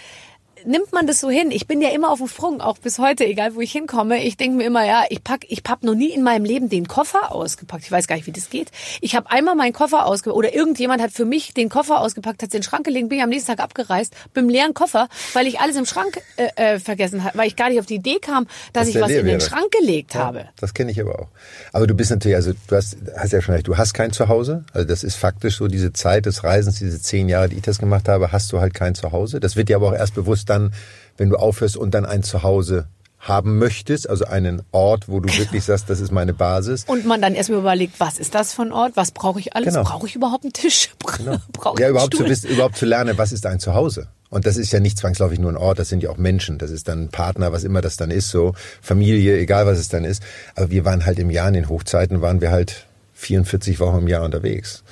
[0.65, 1.51] nimmt man das so hin.
[1.51, 4.23] Ich bin ja immer auf dem Sprung, auch bis heute, egal wo ich hinkomme.
[4.23, 6.87] Ich denke mir immer, ja, ich pack, ich hab noch nie in meinem Leben den
[6.87, 7.83] Koffer ausgepackt.
[7.83, 8.71] Ich weiß gar nicht, wie das geht.
[9.01, 12.53] Ich habe einmal meinen Koffer ausgepackt oder irgendjemand hat für mich den Koffer ausgepackt, hat
[12.53, 15.59] den Schrank gelegt, bin ich am nächsten Tag abgereist, mit einem leeren Koffer, weil ich
[15.59, 18.45] alles im Schrank äh, äh, vergessen habe, weil ich gar nicht auf die Idee kam,
[18.73, 19.41] dass, Dass ich was in den.
[19.41, 20.45] Schrank gelegt habe.
[20.59, 21.27] Das kenne ich aber auch.
[21.71, 24.63] Aber du bist natürlich, also du hast, hast ja schon recht, du hast kein Zuhause.
[24.73, 27.79] Also das ist faktisch so diese Zeit des Reisens, diese zehn Jahre, die ich das
[27.79, 29.39] gemacht habe, hast du halt kein Zuhause.
[29.39, 30.73] Das wird dir aber auch erst bewusst dann,
[31.17, 32.87] wenn du aufhörst und dann ein Zuhause
[33.19, 36.83] haben möchtest, also einen Ort, wo du wirklich sagst, das ist meine Basis.
[36.87, 38.93] Und man dann erstmal überlegt, was ist das für ein Ort?
[38.95, 39.73] Was brauche ich alles?
[39.73, 39.85] Genau.
[39.85, 40.89] Brauche ich überhaupt einen Tisch?
[40.99, 42.29] Bra Brauche ich Ja, einen überhaupt zu, Stuhl?
[42.29, 44.07] wissen, überhaupt zu lernen, was ist ein Zuhause.
[44.29, 46.69] Und das ist ja nicht zwangsläufig nur ein Ort, das sind ja auch Menschen, das
[46.71, 50.03] ist dann ein Partner, was immer das dann ist, so Familie, egal was es dann
[50.03, 50.21] ist.
[50.55, 54.07] Aber wir waren halt im Jahr, in den Hochzeiten waren wir halt 44 Wochen im
[54.09, 54.82] Jahr unterwegs.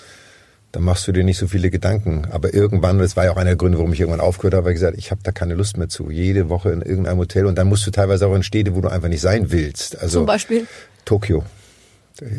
[0.71, 2.27] Da machst du dir nicht so viele Gedanken.
[2.31, 4.71] Aber irgendwann, das war ja auch einer der Gründe, warum ich irgendwann aufgehört habe, weil
[4.71, 6.09] ich gesagt, ich habe da keine Lust mehr zu.
[6.09, 8.87] Jede Woche in irgendeinem Hotel und dann musst du teilweise auch in Städte, wo du
[8.87, 9.99] einfach nicht sein willst.
[9.99, 10.67] Also Zum Beispiel?
[11.03, 11.43] Tokio.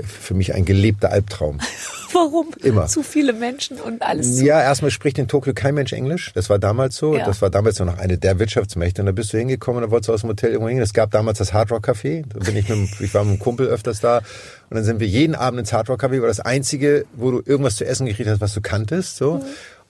[0.06, 1.58] Für mich ein gelebter Albtraum.
[2.12, 2.48] Warum?
[2.62, 2.86] Immer.
[2.86, 4.36] Zu viele Menschen und alles.
[4.36, 4.44] zu.
[4.44, 6.30] Ja, erstmal spricht in Tokio kein Mensch Englisch.
[6.34, 7.16] Das war damals so.
[7.16, 7.24] Ja.
[7.24, 9.02] Das war damals so noch eine der Wirtschaftsmächte.
[9.02, 10.80] Und da bist du hingekommen und da wolltest du aus dem Hotel irgendwo hin.
[10.80, 12.24] Es gab damals das Hard Rock Café.
[12.28, 14.18] Da bin ich, mit, ich war mit einem Kumpel öfters da.
[14.18, 16.20] Und dann sind wir jeden Abend ins Hard Rock Café.
[16.20, 19.16] War das einzige, wo du irgendwas zu essen gekriegt hast, was du kanntest.
[19.16, 19.36] So.
[19.36, 19.42] Mhm.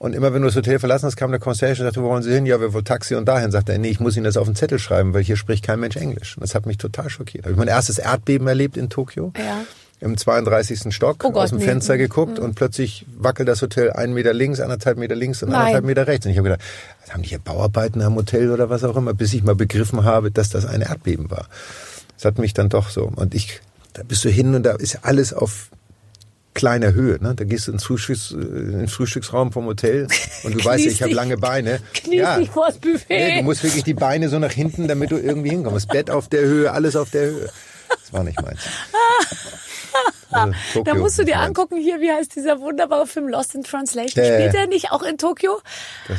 [0.03, 2.23] Und immer wenn du das Hotel verlassen hast, kam der Concierge und sagte, wo wollen
[2.23, 2.45] Sie hin?
[2.45, 3.51] Ja, wir wollen Taxi und dahin.
[3.51, 5.79] Sagt er, nee, ich muss Ihnen das auf den Zettel schreiben, weil hier spricht kein
[5.79, 6.35] Mensch Englisch.
[6.35, 7.45] Und das hat mich total schockiert.
[7.45, 9.61] Habe ich mein erstes Erdbeben erlebt in Tokio Ja.
[10.01, 10.93] im 32.
[10.93, 11.63] Stock Oh Gott, aus dem nee.
[11.63, 15.59] Fenster geguckt und plötzlich wackelt das Hotel einen Meter links, anderthalb Meter links und Nein.
[15.59, 16.25] anderthalb Meter rechts.
[16.25, 16.65] Und ich habe gedacht,
[17.01, 20.03] was haben die hier Bauarbeiten am Hotel oder was auch immer, bis ich mal begriffen
[20.03, 21.47] habe, dass das ein Erdbeben war.
[22.17, 23.09] Das hat mich dann doch so.
[23.15, 23.61] Und ich,
[23.93, 25.69] da bist du hin und da ist alles auf
[26.53, 27.21] kleiner Höhe.
[27.21, 27.33] Ne?
[27.35, 30.07] Da gehst du ins, Frühstücks, äh, in den Frühstücksraum vom Hotel
[30.43, 31.79] und du weißt ja, ich habe lange Beine.
[31.93, 33.05] Kniest dich vors Buffet.
[33.09, 35.87] Nee, du musst wirklich die Beine so nach hinten, damit du irgendwie hinkommst.
[35.89, 37.49] Bett auf der Höhe, alles auf der Höhe.
[38.01, 38.59] Das war nicht meins.
[40.31, 40.53] Also,
[40.83, 44.23] Da musst du dir angucken, hier, wie heißt dieser wunderbare Film Lost in Translation?
[44.23, 45.59] Ja, Spielt er nicht auch in Tokio?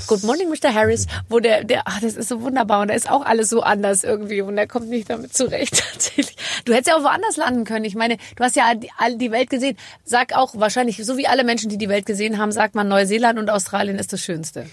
[0.07, 0.73] Good Morning, Mr.
[0.73, 3.63] Harris, wo der, der, ach, das ist so wunderbar und da ist auch alles so
[3.63, 6.37] anders irgendwie und er kommt nicht damit zurecht, tatsächlich.
[6.65, 7.85] Du hättest ja auch woanders landen können.
[7.85, 9.77] Ich meine, du hast ja die, all die Welt gesehen.
[10.05, 13.39] Sag auch wahrscheinlich, so wie alle Menschen, die die Welt gesehen haben, sagt man, Neuseeland
[13.39, 14.67] und Australien ist das Schönste.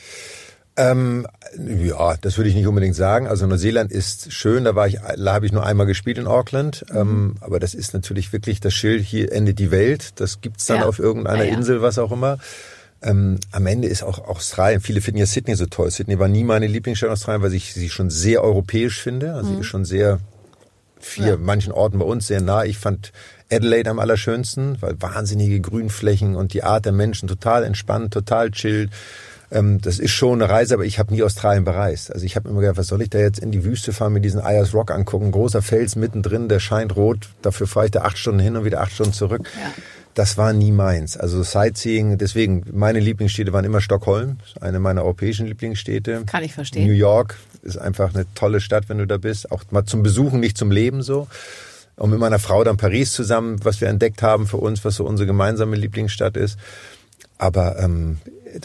[0.77, 3.27] Ähm, ja, das würde ich nicht unbedingt sagen.
[3.27, 6.86] Also Neuseeland ist schön, da war ich, da habe ich nur einmal gespielt in Auckland.
[6.91, 6.97] Mhm.
[6.97, 10.12] Ähm, aber das ist natürlich wirklich das Schild, hier endet die Welt.
[10.19, 10.86] Das gibt's dann Ja.
[10.86, 11.57] auf irgendeiner Ja, ja.
[11.57, 12.38] Insel, was auch immer.
[13.03, 15.89] Ähm, am Ende ist auch Australien, viele finden ja Sydney so toll.
[15.91, 19.34] Sydney war nie meine Lieblingsstadt in Australien, weil ich sie schon sehr europäisch finde.
[19.34, 19.55] Also Mhm.
[19.55, 20.19] sie ist schon sehr
[20.99, 22.63] vier manchen Orten bei uns sehr nah.
[22.63, 23.12] Ich fand
[23.51, 28.91] Adelaide am allerschönsten, weil wahnsinnige Grünflächen und die Art der Menschen total entspannt, total chillt.
[29.52, 32.12] Ähm, das ist schon eine Reise, aber ich habe nie Australien bereist.
[32.12, 34.22] Also ich habe immer gedacht, was soll ich da jetzt in die Wüste fahren, mir
[34.22, 38.18] diesen Ayers Rock angucken, großer Fels mittendrin, der scheint rot, dafür fahre ich da acht
[38.18, 39.50] Stunden hin und wieder acht Stunden zurück.
[39.62, 39.72] Ja.
[40.14, 41.16] Das war nie meins.
[41.16, 46.24] Also Sightseeing, deswegen, meine Lieblingsstädte waren immer Stockholm, eine meiner europäischen Lieblingsstädte.
[46.26, 46.86] Kann ich verstehen.
[46.86, 49.52] New York ist einfach eine tolle Stadt, wenn du da bist.
[49.52, 51.28] Auch mal zum Besuchen, nicht zum Leben so.
[51.96, 55.06] Und mit meiner Frau dann Paris zusammen, was wir entdeckt haben für uns, was so
[55.06, 56.58] unsere gemeinsame Lieblingsstadt ist.
[57.38, 58.18] Aber ähm,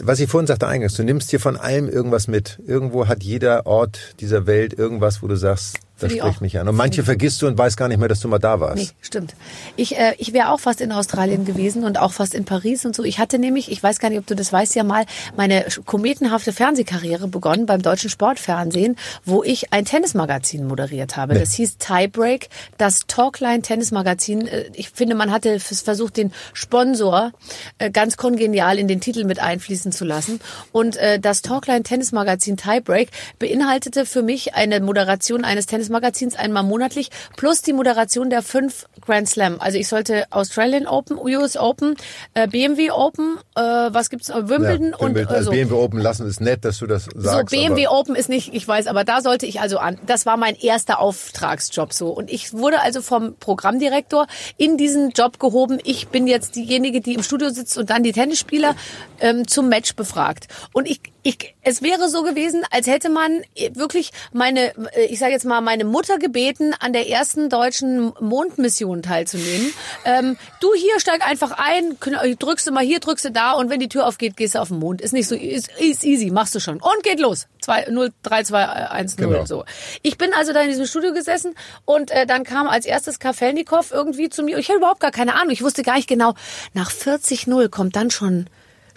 [0.03, 2.59] was ich vorhin sagte eingangs, du nimmst hier von allem irgendwas mit.
[2.65, 6.41] Irgendwo hat jeder Ort dieser Welt irgendwas, wo du sagst, das spricht auch.
[6.41, 6.67] mich an.
[6.67, 8.77] Und manche vergisst du und weißt gar nicht mehr, dass du mal da warst.
[8.77, 9.33] Nee, stimmt.
[9.75, 12.95] Ich, äh, ich wäre auch fast in Australien gewesen und auch fast in Paris und
[12.95, 13.03] so.
[13.03, 15.05] Ich hatte nämlich, ich weiß gar nicht, ob du das weißt, ja mal
[15.35, 21.33] meine kometenhafte Fernsehkarriere begonnen beim deutschen Sportfernsehen, wo ich ein Tennismagazin moderiert habe.
[21.33, 24.47] Das hieß Tiebreak, das Talkline Tennismagazin.
[24.47, 27.31] Äh, Ich finde, man hatte versucht, den Sponsor
[27.77, 30.39] äh, ganz kongenial in den Titel mit einfließen zu lassen.
[30.71, 37.09] Und äh, das Talkline Tennismagazin Tiebreak beinhaltete für mich eine Moderation eines Tennismagazins einmal monatlich
[37.35, 39.57] plus die Moderation der fünf Grand Slam.
[39.59, 41.95] Also ich sollte Australian Open, US Open,
[42.33, 45.51] äh, BMW Open, äh, was gibt's, äh, Wimbledon Ja, und äh, also so.
[45.51, 47.51] BMW Open lassen ist nett, dass du das So, sagst.
[47.51, 49.97] BMW aber Open ist nicht, ich weiß, aber da sollte ich also an.
[50.05, 52.09] Das war mein erster Auftragsjob so.
[52.09, 55.79] Und ich wurde also vom Programmdirektor in diesen Job gehoben.
[55.83, 58.75] Ich bin jetzt diejenige, die im Studio sitzt und dann die Tennisspieler
[59.19, 60.47] ähm, zum zum Match befragt.
[60.73, 63.41] Und ich, ich, es wäre so gewesen, als hätte man
[63.73, 69.01] wirklich meine, äh, ich sage jetzt mal, meine Mutter gebeten, an der ersten deutschen Mondmission
[69.01, 69.73] teilzunehmen.
[70.05, 73.81] Ähm, du hier steig einfach ein, drückst du mal hier, drückst du da und wenn
[73.81, 75.01] die Tür aufgeht, gehst du auf den Mond.
[75.01, 76.77] Ist nicht so, ist, ist easy, machst du schon.
[76.77, 77.47] Und geht los.
[77.59, 79.27] 2, 0, 3, 2, 1, 0.
[79.27, 79.45] Genau.
[79.45, 79.65] So.
[80.03, 83.91] Ich bin also da in diesem Studio gesessen und äh, dann kam als erstes Kafelnikow
[83.91, 84.57] irgendwie zu mir.
[84.59, 85.49] Ich hatte überhaupt gar keine Ahnung.
[85.49, 86.35] Ich wusste gar nicht genau,
[86.73, 88.47] nach 40-0 kommt dann schon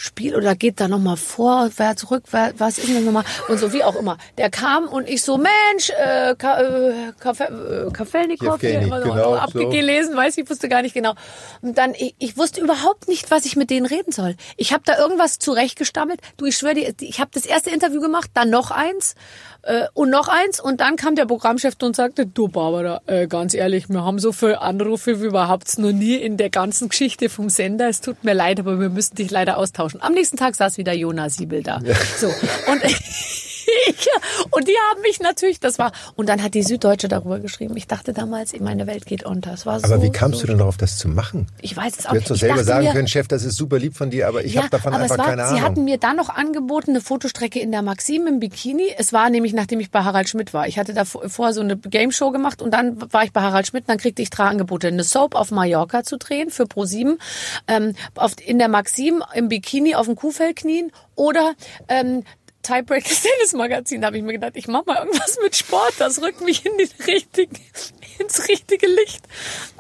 [0.00, 3.24] Spiel oder geht da nochmal vorwärts, rückwärts, was ist denn nochmal?
[3.48, 4.16] Und so wie auch immer.
[4.38, 9.12] Der kam und ich so, Mensch, äh, Ka äh, äh, Kafelnikow, hier Jewgeni, immer so
[9.12, 11.14] genau, abgelesen, weiß ich, wusste gar nicht genau.
[11.60, 14.36] Und dann, ich, ich wusste überhaupt nicht, was ich mit denen reden soll.
[14.56, 16.20] Ich habe da irgendwas zurechtgestammelt.
[16.38, 19.16] Du, ich schwöre dir, ich habe das erste Interview gemacht, dann noch eins
[19.62, 23.54] äh, und noch eins und dann kam der Programmchef und sagte, du Barbara, äh, ganz
[23.54, 27.48] ehrlich, wir haben so viele Anrufe wie überhaupt noch nie in der ganzen Geschichte vom
[27.48, 27.88] Sender.
[27.88, 30.02] Es tut mir leid, aber wir müssen dich leider austauschen.
[30.02, 31.80] Am nächsten Tag saß wieder Jonas Siebel da.
[32.16, 32.28] So
[32.70, 32.90] und ja,
[34.50, 37.76] und die haben mich natürlich, das war, und dann hat die Süddeutsche darüber geschrieben.
[37.76, 39.52] Ich dachte damals, meine Welt geht unter.
[39.52, 41.46] Es war so, Aber wie kamst so du denn darauf, das zu machen?
[41.61, 43.78] Ich weiß es auch Du hättest doch selber sagen mir- können, Chef, das ist super
[43.78, 45.85] lieb von dir, aber ich habe davon aber einfach es war, keine Sie hatten Ahnung.
[45.85, 48.88] mir dann noch angeboten, eine Fotostrecke in der Maxim im Bikini.
[48.98, 50.66] Es war nämlich, nachdem ich bei Harald Schmidt war.
[50.68, 53.40] Ich hatte da vor- vorher so eine Game Show gemacht und dann war ich bei
[53.40, 54.88] Harald Schmidt und dann kriegte ich drei Angebote.
[54.88, 57.16] Eine Soap auf Mallorca zu drehen für Pro7,
[57.68, 61.52] ähm, auf, in der Maxim im Bikini auf dem Kuhfell knien oder
[61.88, 62.24] ähm,
[62.62, 64.00] Tiebreak das Tennismagazin.
[64.00, 65.94] Da habe ich mir gedacht, ich mache mal irgendwas mit Sport.
[65.98, 67.54] Das rückt mich in die richtige,
[68.18, 69.22] ins richtige Licht.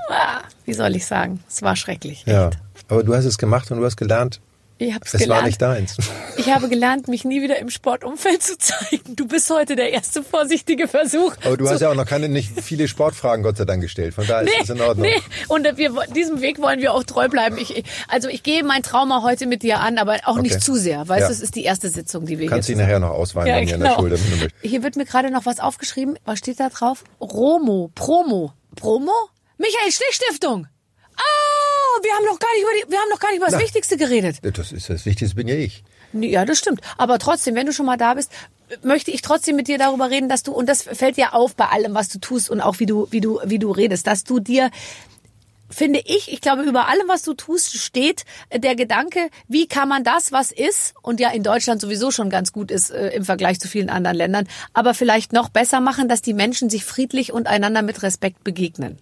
[0.08, 1.42] Ah, wie soll ich sagen?
[1.48, 2.24] Es war schrecklich.
[2.26, 2.58] Ja, Echt.
[2.88, 4.40] aber du hast es gemacht und du hast gelernt,
[4.82, 5.42] Ich hab's es gelernt.
[5.42, 5.96] war nicht deins.
[6.38, 9.14] Ich habe gelernt, mich nie wieder im Sportumfeld zu zeigen.
[9.14, 11.34] Du bist heute der erste vorsichtige Versuch.
[11.44, 14.14] Aber du hast ja auch noch keine, nicht viele Sportfragen Gott sei Dank gestellt.
[14.14, 15.06] Von daher ist Nee, es in Ordnung.
[15.06, 15.20] nee.
[15.48, 17.58] Und wir, diesem Weg wollen wir auch treu bleiben.
[17.58, 20.64] Ich, also ich gehe mein Trauma heute mit dir an, aber auch nicht Okay.
[20.64, 21.06] zu sehr.
[21.06, 21.26] Weißt Ja.
[21.26, 23.54] du, es ist die erste Sitzung, die wir Kannst hier dich nachher noch ausweinen ja,
[23.56, 23.84] mir in genau.
[24.06, 24.50] der Schule.
[24.62, 26.18] Hier wird mir gerade noch was aufgeschrieben.
[26.24, 27.04] Was steht da drauf?
[27.20, 28.54] Romo, Promo.
[28.76, 29.12] Promo?
[29.58, 30.68] Michael Stich Stiftung.
[31.18, 31.22] Oh,
[32.02, 33.60] wir haben noch gar nicht über die, wir haben noch gar nicht über das Na.
[33.60, 34.38] Wichtigste geredet.
[34.42, 35.84] Das ist das Wichtigste, bin ja ich.
[36.12, 36.80] Ja, das stimmt.
[36.98, 38.30] Aber trotzdem, wenn du schon mal da bist,
[38.82, 41.66] möchte ich trotzdem mit dir darüber reden, dass du, und das fällt dir auf bei
[41.66, 44.40] allem, was du tust und auch wie du, wie du, wie du redest, dass du
[44.40, 44.70] dir,
[45.68, 50.04] finde ich, ich glaube, über allem, was du tust, steht der Gedanke, wie kann man
[50.04, 53.60] das, was ist, und ja in Deutschland sowieso schon ganz gut ist äh, im Vergleich
[53.60, 57.46] zu vielen anderen Ländern, aber vielleicht noch besser machen, dass die Menschen sich friedlich und
[57.46, 58.98] einander mit Respekt begegnen.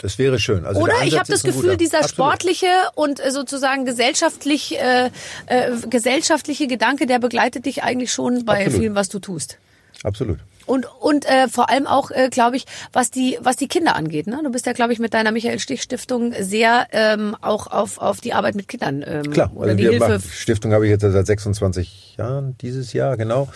[0.00, 0.64] Das wäre schön.
[0.64, 2.14] Also Oder der ich habe das Gefühl, dieser Absolut.
[2.14, 5.10] sportliche und äh, sozusagen gesellschaftlich äh,
[5.46, 8.78] äh, gesellschaftliche Gedanke, der begleitet dich eigentlich schon bei Absolut.
[8.78, 9.58] vielem, was du tust.
[10.02, 10.38] Absolut.
[10.66, 14.26] Und und äh, vor allem auch, äh, glaube ich, was die was die Kinder angeht.
[14.26, 14.40] Ne?
[14.42, 18.20] Du bist ja, glaube ich, mit deiner Michael Stich Stiftung sehr ähm, auch auf auf
[18.20, 19.98] die Arbeit mit Kindern ähm, Klar, oder also die Hilfe.
[19.98, 23.48] machen, Stiftung habe ich jetzt seit 26 Jahren, dieses Jahr, genau.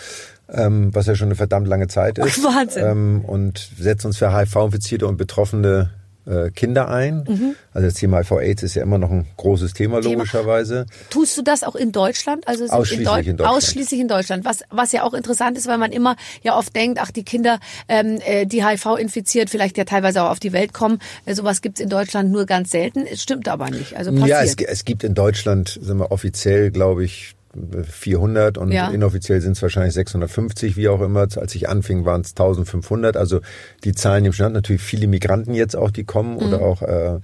[0.51, 2.43] Ähm, was ja schon eine verdammt lange Zeit ist.
[2.43, 2.85] Wahnsinn.
[2.85, 5.91] Ähm, und setzen uns für HIV-Infizierte und betroffene
[6.29, 7.25] äh, Kinder ein.
[7.27, 7.55] Mhm.
[7.73, 10.13] Also das Thema HIV-AIDS ist ja immer noch ein großes Thema, Thema.
[10.15, 10.85] logischerweise.
[11.09, 12.47] Tust du das auch in Deutschland?
[12.47, 13.57] Also Ausschließlich Deu- in Deutschland.
[13.57, 14.45] Ausschließlich in Deutschland.
[14.45, 17.59] Was, was ja auch interessant ist, weil man immer ja oft denkt, ach, die Kinder,
[17.87, 20.99] ähm, äh, die HIV infiziert, vielleicht ja teilweise auch auf die Welt kommen.
[21.25, 23.05] Äh, sowas gibt's in Deutschland nur ganz selten.
[23.05, 23.95] Es stimmt aber nicht.
[23.97, 24.29] Also passiert.
[24.29, 27.35] Ja, es, es gibt in Deutschland, sind wir offiziell, glaube ich,
[27.83, 28.89] 400 und Ja.
[28.89, 31.21] inoffiziell sind es wahrscheinlich 650, wie auch immer.
[31.35, 33.17] Als ich anfing, waren es 1500.
[33.17, 33.41] Also
[33.83, 36.37] die Zahlen im Stand natürlich viele Migranten jetzt auch, die kommen Mhm.
[36.43, 37.19] oder auch äh,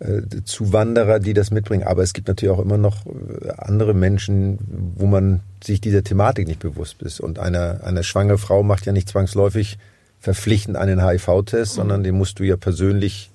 [0.00, 1.84] äh, Zuwanderer, die das mitbringen.
[1.86, 4.58] Aber es gibt natürlich auch immer noch äh, andere Menschen,
[4.96, 7.20] wo man sich dieser Thematik nicht bewusst ist.
[7.20, 9.78] Und eine, eine schwangere Frau macht ja nicht zwangsläufig
[10.18, 13.30] verpflichtend einen HIV-Test, sondern den musst du ja persönlich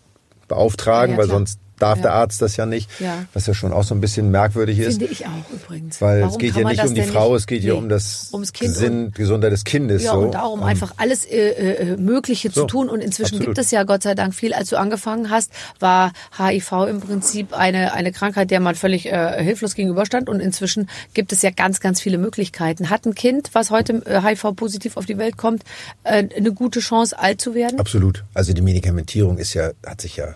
[0.48, 1.20] beauftragen, Mhm.
[1.20, 2.04] Ja, weil sonst darf Ja.
[2.04, 2.90] der Arzt das ja nicht.
[3.00, 3.26] Ja.
[3.34, 4.98] Was ja schon auch so ein bisschen merkwürdig ist.
[5.00, 6.02] Finde ich auch übrigens.
[6.02, 7.42] Weil Warum es geht ja nicht um die Frau, nicht?
[7.42, 10.04] es geht ja Nee, um das Gesinn, Gesundheit des Kindes.
[10.04, 10.20] Ja, so.
[10.20, 12.90] und darum Und einfach alles äh, äh, Mögliche So, zu tun.
[12.90, 13.46] Und inzwischen absolut.
[13.56, 14.54] gibt es ja Gott sei Dank viel.
[14.54, 19.44] Als du angefangen hast, war HIV im Prinzip eine, eine Krankheit, der man völlig äh,
[19.44, 20.30] hilflos gegenüberstand.
[20.30, 22.90] Und inzwischen gibt es ja ganz, ganz viele Möglichkeiten.
[22.90, 25.64] Hat ein Kind, was heute äh, HIV-positiv auf die Welt kommt,
[26.04, 27.80] äh, eine gute Chance, alt zu werden?
[27.80, 28.24] Absolut.
[28.34, 30.34] Also die Medikamentierung ist ja, hat sich ja äh,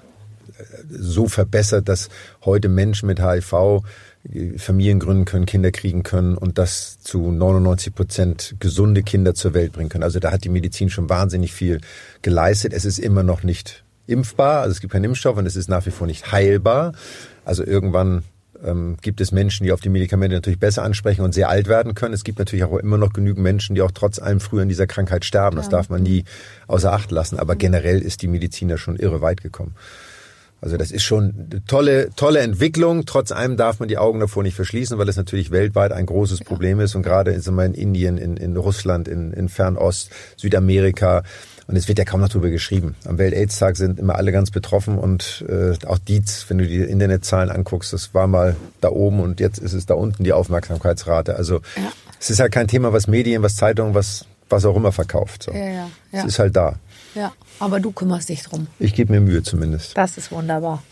[0.89, 2.09] so verbessert, dass
[2.43, 3.83] heute Menschen mit HIV
[4.31, 9.53] äh, Familien gründen können, Kinder kriegen können und das zu 99 Prozent gesunde Kinder zur
[9.53, 10.03] Welt bringen können.
[10.03, 11.81] Also da hat die Medizin schon wahnsinnig viel
[12.21, 12.73] geleistet.
[12.73, 15.85] Es ist immer noch nicht impfbar, also es gibt keinen Impfstoff und es ist nach
[15.85, 16.93] wie vor nicht heilbar.
[17.45, 18.23] Also irgendwann
[18.63, 21.93] ähm, gibt es Menschen, die auf die Medikamente natürlich besser ansprechen und sehr alt werden
[21.93, 22.13] können.
[22.13, 24.87] Es gibt natürlich auch immer noch genügend Menschen, die auch trotz allem früher an dieser
[24.87, 25.57] Krankheit sterben.
[25.57, 26.25] Das darf man nie
[26.67, 27.39] außer Acht lassen.
[27.39, 29.75] Aber generell ist die Medizin ja schon irre weit gekommen.
[30.61, 33.05] Also das ist schon eine tolle, tolle Entwicklung.
[33.05, 36.41] Trotz allem darf man die Augen davor nicht verschließen, weil es natürlich weltweit ein großes
[36.41, 41.23] Problem ist und gerade ist in Indien, in, in Russland, in, in Fernost, Südamerika.
[41.67, 42.95] Und es wird ja kaum noch darüber geschrieben.
[43.05, 47.51] Am Welt-Aids-Tag sind immer alle ganz betroffen und äh, auch Dietz, wenn du die Internetzahlen
[47.51, 51.35] anguckst, das war mal da oben und jetzt ist es da unten die Aufmerksamkeitsrate.
[51.35, 51.91] Also Ja.
[52.19, 55.43] es ist halt kein Thema, was Medien, was Zeitungen, was was auch immer verkauft.
[55.43, 55.51] So.
[55.51, 56.19] Ja, ja, ja.
[56.19, 56.75] Es ist halt da.
[57.13, 58.67] Ja, aber du kümmerst dich drum.
[58.79, 59.97] Ich gebe mir Mühe zumindest.
[59.97, 60.83] Das ist wunderbar.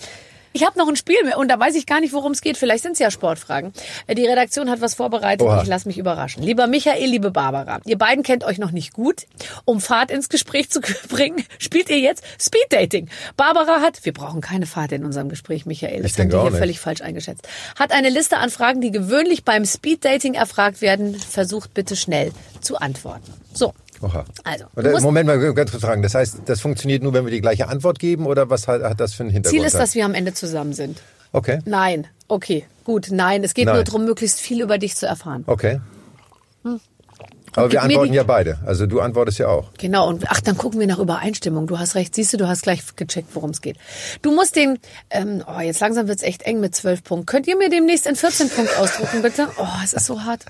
[0.53, 2.57] Ich habe noch ein Spiel und da weiß ich gar nicht, worum es geht.
[2.57, 3.73] Vielleicht sind es ja Sportfragen.
[4.09, 5.45] Die Redaktion hat was vorbereitet.
[5.45, 5.61] Oha.
[5.61, 6.41] Ich lasse mich überraschen.
[6.41, 9.27] Lieber Michael, liebe Barbara, ihr beiden kennt euch noch nicht gut.
[9.65, 13.07] Um Fahrt ins Gespräch zu bringen, spielt ihr jetzt Speed Dating.
[13.35, 16.01] Barbara hat, wir brauchen keine Fahrt in unserem Gespräch, Michael.
[16.01, 17.47] Das Ich haben denke wir hier völlig falsch eingeschätzt.
[17.77, 21.13] Hat eine Liste an Fragen, die gewöhnlich beim Speed Dating erfragt werden.
[21.19, 23.31] Versucht bitte schnell zu antworten.
[23.53, 23.75] So.
[24.01, 24.25] Oha.
[24.43, 26.01] Also, Oder, Moment mal, ganz kurz fragen.
[26.01, 28.99] Das heißt, das funktioniert nur, wenn wir die gleiche Antwort geben oder was hat, hat
[28.99, 29.61] das für einen Hintergrund?
[29.61, 31.01] Ziel ist, dass wir am Ende zusammen sind.
[31.33, 32.07] Okay, Nein.
[32.29, 33.07] Okay, gut.
[33.11, 33.75] Nein, es geht Nein.
[33.75, 35.43] nur darum, möglichst viel über dich zu erfahren.
[35.47, 35.79] okay.
[37.57, 38.59] Aber wir antworten ja beide.
[38.67, 39.71] Also du antwortest ja auch.
[39.79, 41.65] Genau, und ach, dann gucken wir nach Übereinstimmung.
[41.65, 43.77] Du hast recht, siehst du, du hast gleich gecheckt, worum es geht.
[44.21, 44.77] Du musst den,
[45.09, 47.25] ähm, oh, jetzt langsam wird's echt eng mit 12 Punkten.
[47.25, 49.47] Könnt ihr mir demnächst in 14 Punkt ausdrucken, bitte?
[49.57, 50.45] Oh, es ist so hart.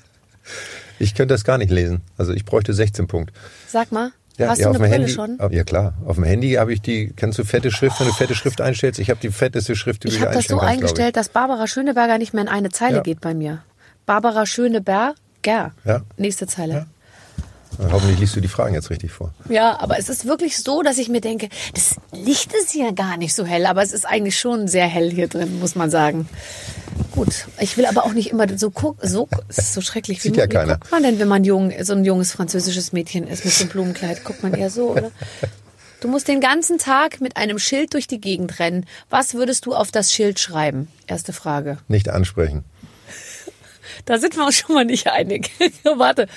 [0.99, 2.01] Ich könnte das gar nicht lesen.
[2.17, 3.33] Also ich bräuchte 16 Punkte.
[3.67, 5.51] Sag mal, Ja, hast ja, du auf eine Brille Handy, schon?
[5.51, 8.35] Ja klar, auf dem Handy habe ich die, kennst du fette Schrift, wenn du fette
[8.35, 8.99] Schrift einstellst?
[8.99, 11.67] Ich habe die fetteste Schrift, die du Ich habe das so kannst, eingestellt, dass Barbara
[11.67, 13.01] Schöneberger nicht mehr in eine Zeile Ja.
[13.03, 13.63] geht bei mir.
[14.05, 15.15] Barbara Schöneberger.
[15.45, 16.01] Ja.
[16.17, 16.85] Nächste Zeile.
[17.79, 17.91] ich.
[17.91, 19.33] Hoffentlich liest du die Fragen jetzt richtig vor.
[19.49, 23.17] Ja, aber es ist wirklich so, dass ich mir denke, das Licht ist hier gar
[23.17, 26.27] nicht so hell, aber es ist eigentlich schon sehr hell hier drin, muss man sagen.
[27.17, 30.21] Gut, ich will aber auch nicht immer so gucken, so, ist so schrecklich.
[30.21, 30.73] Sieht wie, ja wie keiner.
[30.77, 33.71] guckt man denn, wenn man jung, so ein junges französisches Mädchen ist mit so einem
[33.71, 34.23] Blumenkleid?
[34.23, 35.11] Guckt man eher so, oder?
[35.99, 38.85] Du musst den ganzen Tag mit einem Schild durch die Gegend rennen.
[39.09, 40.89] Was würdest du auf das Schild schreiben?
[41.07, 41.79] Erste Frage.
[41.87, 42.63] Nicht ansprechen.
[44.05, 45.49] Da sind wir uns schon mal nicht einig.
[45.83, 46.27] Warte.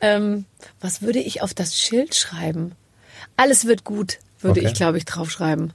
[0.00, 0.46] Ähm,
[0.80, 2.72] was würde ich auf das Schild schreiben?
[3.36, 4.68] Alles wird gut, würde Okay.
[4.70, 5.74] ich, glaube ich, draufschreiben.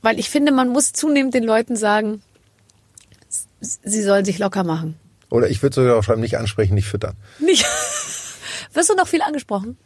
[0.00, 2.22] Weil ich finde, man muss zunehmend den Leuten sagen,
[3.60, 4.96] sie sollen sich locker machen.
[5.30, 7.16] Oder ich würde sogar auch schreiben, nicht ansprechen, nicht füttern.
[7.38, 7.64] Nicht.
[8.72, 9.76] Wirst du noch viel angesprochen?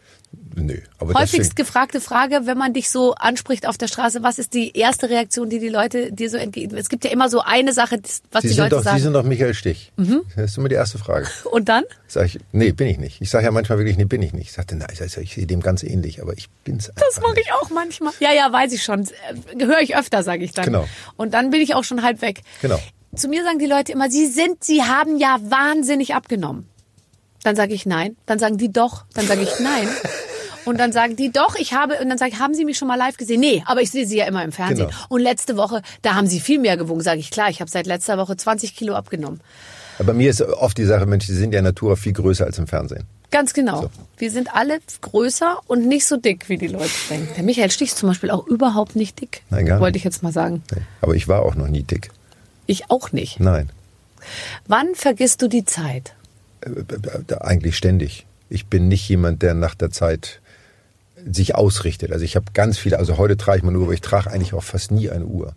[0.57, 0.79] Nö.
[0.99, 4.77] Aber Häufigst gefragte Frage, wenn man dich so anspricht auf der Straße, was ist die
[4.77, 6.77] erste Reaktion, die die Leute dir so entgegen?
[6.77, 8.01] Es gibt ja immer so eine Sache,
[8.31, 9.01] was Sie die Leute doch, Sie sagen.
[9.01, 9.93] sind doch Michael Stich.
[9.97, 10.23] Mhm.
[10.37, 11.27] Das ist immer die erste Frage.
[11.51, 11.85] Und dann?
[12.07, 13.21] Sag ich, nee, bin ich nicht.
[13.21, 14.49] Ich sage ja manchmal wirklich, nee, bin ich nicht.
[14.49, 17.53] Ich sagte, nein, ich, sehe dem ganz ähnlich, aber ich bin's einfach Das mache ich
[17.53, 18.13] auch manchmal.
[18.21, 19.03] Ja, ja, weiß ich schon.
[19.03, 20.65] Äh, Höre ich öfter, sage ich dann.
[20.67, 20.87] Genau.
[21.17, 22.43] Und dann bin ich auch schon halb weg.
[22.61, 22.81] Genau.
[23.17, 26.69] Zu mir sagen die Leute immer, sie sind, sie haben ja wahnsinnig abgenommen.
[27.43, 28.17] Dann sage ich nein.
[28.27, 29.05] Dann sagen die doch.
[29.15, 29.89] Dann sage ich nein.
[30.65, 32.89] Und dann sagen die doch, ich habe, und dann sage ich, haben Sie mich schon
[32.89, 33.41] mal live gesehen?
[33.41, 34.89] Nee, aber ich sehe Sie ja immer im Fernsehen.
[34.89, 34.99] Genau.
[35.11, 37.87] Und letzte Woche, da haben Sie viel mehr gewogen, sage ich, klar, ich habe seit
[37.87, 39.43] letzter Woche 20 Kilo abgenommen.
[39.99, 42.47] Aber bei mir ist oft die Sache, Mensch, Sie sind ja in Natura viel größer
[42.47, 43.05] als im Fernsehen.
[43.31, 43.83] Ganz genau.
[43.83, 43.91] So.
[44.17, 47.29] Wir sind alle größer und nicht so dick, wie die Leute denken.
[47.37, 49.43] Der Michael Stich ist zum Beispiel auch überhaupt nicht dick.
[49.51, 49.83] Nein, gar nicht.
[49.83, 50.63] Wollte ich jetzt mal sagen.
[50.75, 50.83] Nee.
[51.01, 52.11] Aber ich war auch noch nie dick.
[52.67, 53.41] Ich auch nicht.
[53.41, 53.71] Nein.
[54.67, 56.15] Wann vergisst du die Zeit?
[56.61, 58.27] Äh, äh, Eigentlich ständig.
[58.49, 60.41] Ich bin nicht jemand, der nach der Zeit
[61.31, 62.13] sich ausrichtet.
[62.13, 64.31] Also ich habe ganz viele, also heute trage ich mal eine Uhr, aber ich trage
[64.31, 65.55] eigentlich auch fast nie eine Uhr.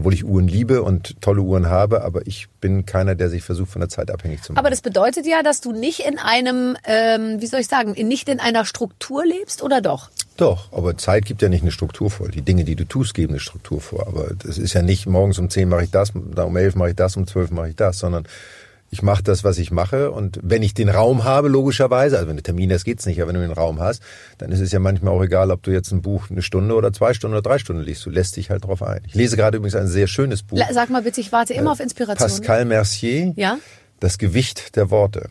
[0.00, 3.70] Obwohl ich Uhren liebe und tolle Uhren habe, aber ich bin keiner, der sich versucht,
[3.70, 4.58] von der Zeit abhängig zu machen.
[4.58, 8.30] Aber das bedeutet ja, dass du nicht in einem, ähm, wie soll ich sagen, nicht
[8.30, 10.08] in einer Struktur lebst, oder doch?
[10.38, 12.30] Doch, aber Zeit gibt ja nicht eine Struktur vor.
[12.30, 14.06] Die Dinge, die du tust, geben eine Struktur vor.
[14.06, 16.96] Aber das ist ja nicht, morgens um 10 mache ich das, um 11 mache ich
[16.96, 18.24] das, um 12 mache ich das, sondern
[18.92, 20.10] ich mache das, was ich mache.
[20.10, 23.28] Und wenn ich den Raum habe, logischerweise, also wenn du Termin hast, geht's nicht, aber
[23.32, 24.02] wenn du den Raum hast,
[24.38, 26.92] dann ist es ja manchmal auch egal, ob du jetzt ein Buch eine Stunde oder
[26.92, 28.04] zwei Stunden oder drei Stunden liest.
[28.04, 29.00] Du lässt dich halt drauf ein.
[29.06, 30.58] Ich lese gerade übrigens ein sehr schönes Buch.
[30.72, 32.28] Sag mal bitte, ich warte immer auf Inspiration.
[32.28, 33.58] Pascal Mercier, Ja?
[34.00, 35.28] Das Gewicht der Worte.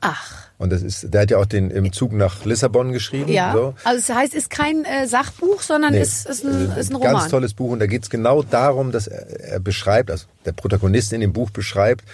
[0.00, 3.32] Ach, Und das ist, der hat ja auch den im Zug nach Lissabon geschrieben.
[3.32, 3.52] ja.
[3.52, 3.74] So.
[3.82, 6.90] Also es heißt, es ist kein äh, Sachbuch, sondern Nee, ist, ist, ein, äh, ist
[6.90, 7.14] ein Roman.
[7.14, 10.52] Ganz tolles Buch und da geht es genau darum, dass er, er beschreibt, also der
[10.52, 12.04] Protagonist in dem Buch beschreibt, äh,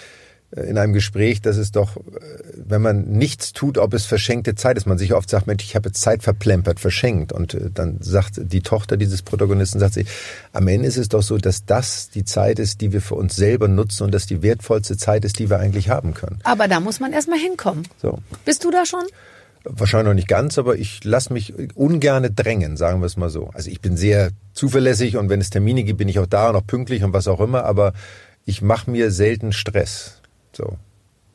[0.55, 2.01] in einem Gespräch, dass es doch, äh,
[2.57, 4.87] wenn man nichts tut, ob es verschenkte Zeit ist.
[4.87, 7.33] Man sich oft sagt, Mensch, ich habe jetzt Zeit verplempert, verschenkt.
[7.33, 10.05] Und äh, dann sagt die Tochter dieses Protagonisten, sagt sie,
[10.53, 13.35] am Ende ist es doch so, dass das die Zeit ist, die wir für uns
[13.35, 16.39] selber nutzen und dass die wertvollste Zeit ist, die wir eigentlich haben können.
[16.45, 17.89] Aber da muss man erstmal hinkommen.
[18.01, 18.19] So.
[18.45, 19.05] Bist du da schon?
[19.65, 23.51] Wahrscheinlich noch nicht ganz, aber ich lasse mich ungerne drängen, sagen wir es mal so.
[23.55, 26.57] Also ich bin sehr zuverlässig und wenn es Termine gibt, bin ich auch da und
[26.57, 27.93] auch pünktlich und was auch immer, aber
[28.45, 30.22] ich mache mir selten Stress.
[30.53, 30.77] So.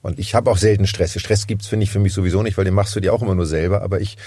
[0.02, 1.20] Und ich habe auch selten Stress.
[1.20, 3.36] Stress gibt's finde ich, für mich sowieso nicht, weil den machst du dir auch immer
[3.36, 4.18] nur selber, aber ich,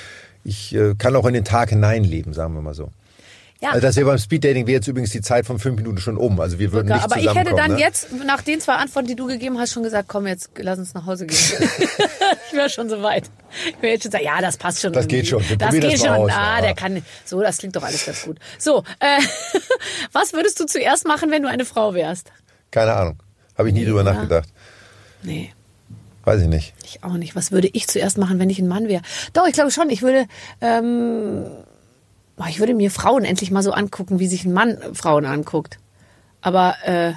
[0.45, 2.91] ich äh, kann auch in den Tag hineinleben, sagen wir mal so.
[3.61, 3.70] Ja.
[3.70, 6.41] Also das wäre beim Speeddating wäre jetzt übrigens die Zeit von fünf Minuten schon um.
[6.41, 7.78] Also wir würden nicht aber ich hätte dann ne?
[7.78, 10.95] jetzt, nach den zwei Antworten, die du gegeben hast, schon gesagt, komm, jetzt lass uns
[10.95, 11.38] nach Hause gehen.
[12.49, 13.30] ich wäre schon so weit.
[13.68, 14.95] Ich wäre jetzt schon sagen, ja, das passt schon.
[14.95, 15.45] Das geht irgendwie.
[15.45, 15.49] schon.
[15.51, 16.09] Wir Das geht das schon.
[16.09, 16.62] aus, ah, ja.
[16.62, 17.03] der kann.
[17.26, 18.38] So, das klingt doch alles ganz gut.
[18.59, 19.18] So, äh,
[20.12, 22.32] was würdest du zuerst machen, wenn du eine Frau wärst?
[22.70, 23.22] Keine Ahnung.
[23.59, 24.14] Habe ich nie drüber Ja.
[24.14, 24.49] nachgedacht.
[25.23, 25.53] Nee.
[26.25, 26.75] Weiß ich nicht.
[26.85, 27.35] Ich auch nicht.
[27.35, 29.03] Was würde ich zuerst machen, wenn ich ein Mann wäre?
[29.33, 29.89] Doch, ich glaube schon.
[29.91, 30.27] Ich würde,
[30.61, 31.45] ähm,
[32.49, 35.79] ich würde mir Frauen endlich mal so angucken, wie sich ein Mann Frauen anguckt.
[36.43, 37.12] Aber, äh,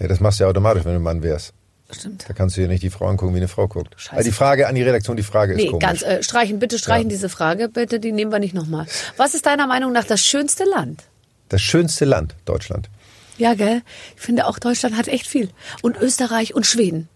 [0.00, 1.52] Ja, das machst du ja automatisch, wenn du ein Mann wärst.
[1.92, 2.24] stimmt.
[2.28, 3.94] Da kannst du dir nicht die Frau angucken, wie eine Frau guckt.
[3.96, 4.16] Scheiße.
[4.16, 5.82] Also die Frage an die Redaktion, die Frage ist Nee, komisch.
[5.84, 7.14] ganz, äh, streichen, bitte streichen Ja.
[7.16, 8.86] diese Frage, bitte, die nehmen wir nicht nochmal.
[9.16, 11.04] Was ist deiner Meinung nach das schönste Land?
[11.50, 12.88] Das schönste Land, Deutschland.
[13.36, 13.82] Ja, gell?
[14.16, 15.50] Ich finde auch Deutschland hat echt viel.
[15.82, 17.08] Und Österreich und Schweden.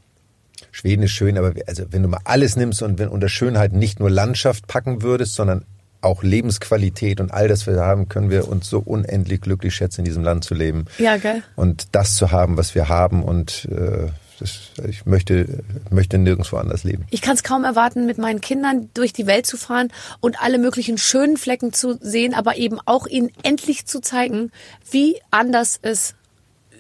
[0.73, 4.01] Schweden ist schön, aber also wenn du mal alles nimmst und wenn unter Schönheit nicht
[4.01, 5.64] nur Landschaft packen würdest, sondern
[6.01, 10.03] auch Lebensqualität und all das, was wir haben, können wir uns so unendlich glücklich schätzen,
[10.03, 10.85] in diesem Land zu leben.
[10.99, 11.43] Ja, gell?
[11.57, 14.09] Und das zu haben, was wir haben und äh,
[14.39, 17.07] das, ich möchte, möchte nirgendwo anders leben.
[17.11, 19.89] Ich kann es kaum erwarten, mit meinen Kindern durch die Welt zu fahren
[20.20, 24.53] und alle möglichen schönen Flecken zu sehen, aber eben auch ihnen endlich zu zeigen,
[24.91, 26.14] wie anders es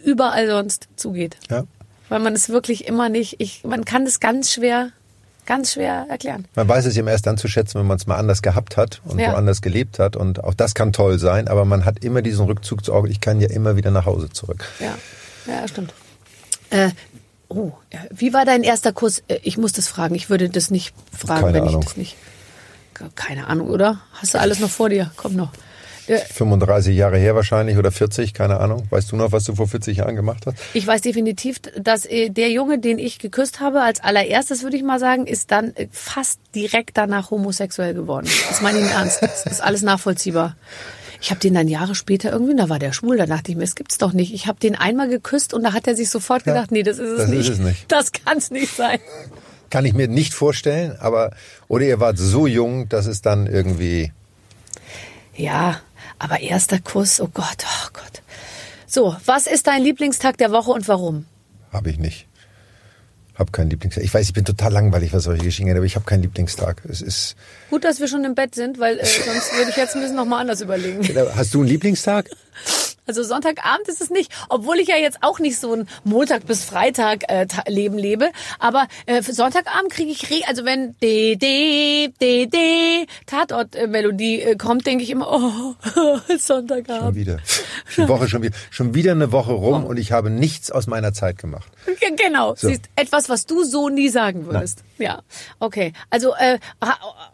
[0.04, 1.36] überall sonst zugeht.
[1.50, 1.64] Ja.
[2.08, 4.90] Weil man es wirklich immer nicht, ich, man kann es ganz schwer,
[5.44, 6.46] ganz schwer erklären.
[6.54, 9.00] Man weiß es immer erst dann zu schätzen, wenn man es mal anders gehabt hat
[9.04, 9.32] und Ja.
[9.32, 10.14] woanders gelebt hat.
[10.16, 13.10] Und auch das kann toll sein, aber man hat immer diesen Rückzug zu Augen.
[13.10, 14.64] Ich kann ja immer wieder nach Hause zurück.
[14.78, 14.94] Ja,
[15.46, 15.92] ja, stimmt.
[16.70, 16.90] Äh,
[17.48, 17.72] oh,
[18.10, 19.22] wie war dein erster Kuss?
[19.28, 20.14] Äh, Ich muss das fragen.
[20.14, 21.80] Ich würde das nicht fragen, Keine wenn Ahnung.
[21.80, 22.16] ich das nicht.
[23.14, 24.00] Keine Ahnung, oder?
[24.14, 25.10] Hast du alles noch vor dir?
[25.16, 25.50] Komm noch.
[26.08, 28.86] Äh, 35 Jahre her wahrscheinlich oder 40, keine Ahnung.
[28.90, 30.56] Weißt du noch, was du vor 40 Jahren gemacht hast?
[30.72, 34.82] Ich weiß definitiv, dass äh, der Junge, den ich geküsst habe, als allererstes würde ich
[34.82, 38.26] mal sagen, ist dann äh, fast direkt danach homosexuell geworden.
[38.48, 39.22] Das meine ich im Ernst.
[39.22, 40.56] Das ist alles nachvollziehbar.
[41.20, 43.64] Ich habe den dann Jahre später irgendwie, da war der schwul, da dachte ich mir,
[43.64, 44.32] das gibt's doch nicht.
[44.32, 46.98] Ich habe den einmal geküsst und da hat er sich sofort Ja, gedacht, nee, das
[46.98, 47.48] ist es das ist nicht.
[47.50, 47.92] es nicht.
[47.92, 49.00] Das kann's nicht sein.
[49.70, 51.32] Kann ich mir nicht vorstellen, aber
[51.66, 54.12] oder ihr wart so jung, dass es dann irgendwie
[55.36, 55.80] Ja,
[56.18, 58.22] aber erster Kuss, oh Gott, oh Gott.
[58.86, 61.26] So, was ist dein Lieblingstag der Woche und warum?
[61.72, 62.27] habe ich nicht.
[63.38, 64.02] Hab keinen Lieblingstag.
[64.02, 66.82] Ich weiß, ich bin total langweilig, was solche Geschichten angeht, aber ich habe keinen Lieblingstag.
[66.88, 67.36] Es ist.
[67.70, 70.16] Gut, dass wir schon im Bett sind, weil äh, sonst würde ich jetzt ein bisschen
[70.16, 71.00] nochmal anders überlegen.
[71.36, 72.28] Hast du einen Lieblingstag?
[73.08, 76.62] Also Sonntagabend ist es nicht, obwohl ich ja jetzt auch nicht so ein Montag bis
[76.64, 78.30] Freitag äh, Leben lebe.
[78.60, 84.42] Aber äh, Sonntagabend kriege ich, re also wenn D D D D Tatort äh, Melodie
[84.42, 85.74] äh, kommt, denke ich immer, oh
[86.28, 87.16] Schon Sonntagabend.
[87.16, 87.38] wieder.
[87.96, 88.56] Die Woche schon wieder.
[88.70, 91.68] Schon wieder eine Woche rum und ich habe nichts aus meiner Zeit gemacht.
[91.86, 92.68] Ge- Genau, So.
[92.68, 94.82] siehst etwas, was du so nie sagen würdest.
[94.98, 95.22] Ja,
[95.60, 95.92] okay.
[96.10, 96.58] Also äh,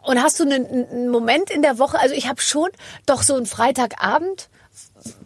[0.03, 1.99] und hast du einen, einen Moment in der Woche?
[1.99, 2.69] Also ich habe schon
[3.05, 4.47] doch so einen Freitagabend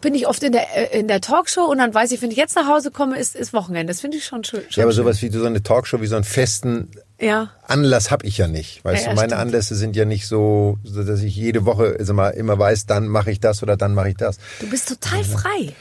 [0.00, 2.36] bin ich oft in der äh, in der Talkshow und dann weiß ich, wenn ich
[2.36, 3.92] jetzt nach Hause komme, ist ist Wochenende.
[3.92, 4.62] Das finde ich schon schön.
[4.70, 5.02] Ja, aber schön.
[5.04, 6.88] sowas wie so eine Talkshow, wie so einen festen
[7.20, 7.50] Ja.
[7.66, 8.84] Anlass habe ich ja nicht.
[8.84, 9.40] Weißt Ja, du, meine stimmt.
[9.42, 13.08] Anlässe sind ja nicht so, so, dass ich jede Woche also mal immer weiß, dann
[13.08, 14.38] mache ich das oder dann mache ich das.
[14.60, 15.72] Du bist total frei.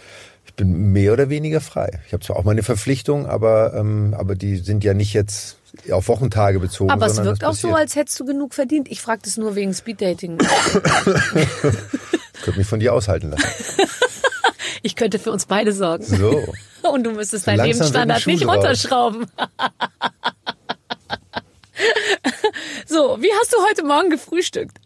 [0.45, 1.99] Ich bin mehr oder weniger frei.
[2.07, 5.57] Ich habe zwar auch meine Verpflichtungen, aber, ähm, aber die sind ja nicht jetzt
[5.91, 6.89] auf Wochentage bezogen.
[6.89, 7.79] Aber es wirkt auch so, passiert.
[7.79, 8.89] als hättest du genug verdient.
[8.89, 10.39] Ich frage das nur wegen Speeddating.
[12.39, 13.45] Ich könnte mich von dir aushalten lassen.
[14.81, 16.05] Ich könnte für uns beide sorgen.
[16.05, 16.53] So.
[16.89, 19.25] Und du müsstest So deinen Lebensstandard nicht runterschrauben.
[22.87, 24.79] so, wie hast du heute Morgen gefrühstückt?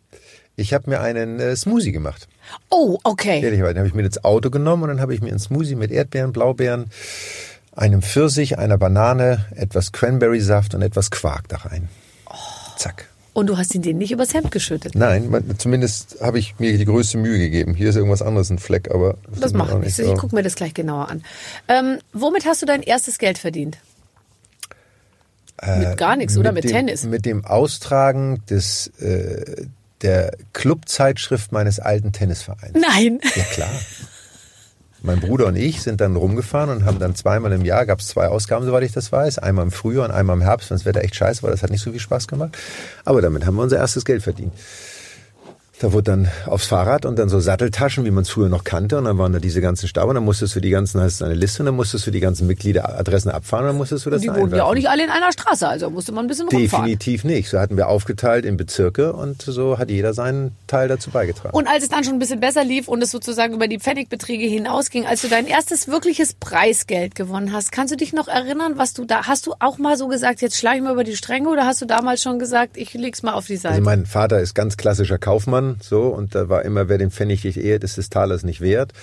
[0.56, 2.28] Ich habe mir einen äh, Smoothie gemacht.
[2.70, 3.42] Oh, okay.
[3.42, 5.92] Ehrlicherweise habe ich mir das Auto genommen und dann habe ich mir einen Smoothie mit
[5.92, 6.90] Erdbeeren, Blaubeeren,
[7.76, 11.90] einem Pfirsich, einer Banane, etwas Cranberry-Saft und etwas Quark da rein.
[12.78, 13.10] Zack.
[13.34, 14.94] Und du hast ihn denen nicht übers Hemd geschüttet.
[14.94, 17.74] Nein, zumindest habe ich mir die größte Mühe gegeben.
[17.74, 19.98] Hier ist irgendwas anderes ein Fleck, aber Das mir macht nichts.
[19.98, 21.24] Ich gucke mir das gleich genauer an.
[21.68, 23.78] Ähm, womit hast du dein erstes Geld verdient?
[25.80, 27.04] mit gar nichts, oder mit, dem, Tennis?
[27.06, 29.66] Mit dem Austragen des äh,
[30.02, 32.74] der Clubzeitschrift meines alten Tennisvereins.
[32.74, 33.20] Nein.
[33.36, 33.70] Ja klar.
[35.06, 38.08] Mein Bruder und ich sind dann rumgefahren und haben dann zweimal im Jahr, gab es
[38.08, 40.86] zwei Ausgaben, soweit ich das weiß, einmal im Frühjahr und einmal im Herbst, wenn das
[40.86, 42.58] Wetter echt scheiße war, das hat nicht so viel Spaß gemacht.
[43.04, 44.54] Aber damit haben wir unser erstes Geld verdient.
[45.84, 48.98] Da wurde dann aufs Fahrrad und dann so Satteltaschen, wie man es früher noch kannte.
[48.98, 51.26] Und dann waren da diese ganzen Stab und dann musstest du die ganzen, hast du
[51.26, 54.22] eine Liste und dann musstest du die ganzen Mitgliederadressen abfahren und dann musstest du das
[54.22, 56.48] Die da wohnen ja auch nicht alle in einer Straße, also musste man ein bisschen
[56.48, 56.86] rumfahren.
[56.86, 57.50] Definitiv nicht.
[57.50, 61.54] So hatten wir aufgeteilt in Bezirke und so hat jeder seinen Teil dazu beigetragen.
[61.54, 64.46] Und als es dann schon ein bisschen besser lief und es sozusagen über die Pfennigbeträge
[64.46, 68.94] hinausging, als du dein erstes wirkliches Preisgeld gewonnen hast, kannst du dich noch erinnern, was
[68.94, 71.50] du da, hast du auch mal so gesagt, jetzt schlage ich mal über die Stränge
[71.50, 73.76] oder hast du damals schon gesagt, ich leg's mal auf die Seite?
[73.76, 77.44] Also mein Vater ist ganz klassischer Kaufmann So und da war immer, wer den Pfennig
[77.44, 78.94] nicht ehrt, ist des Talers nicht wert.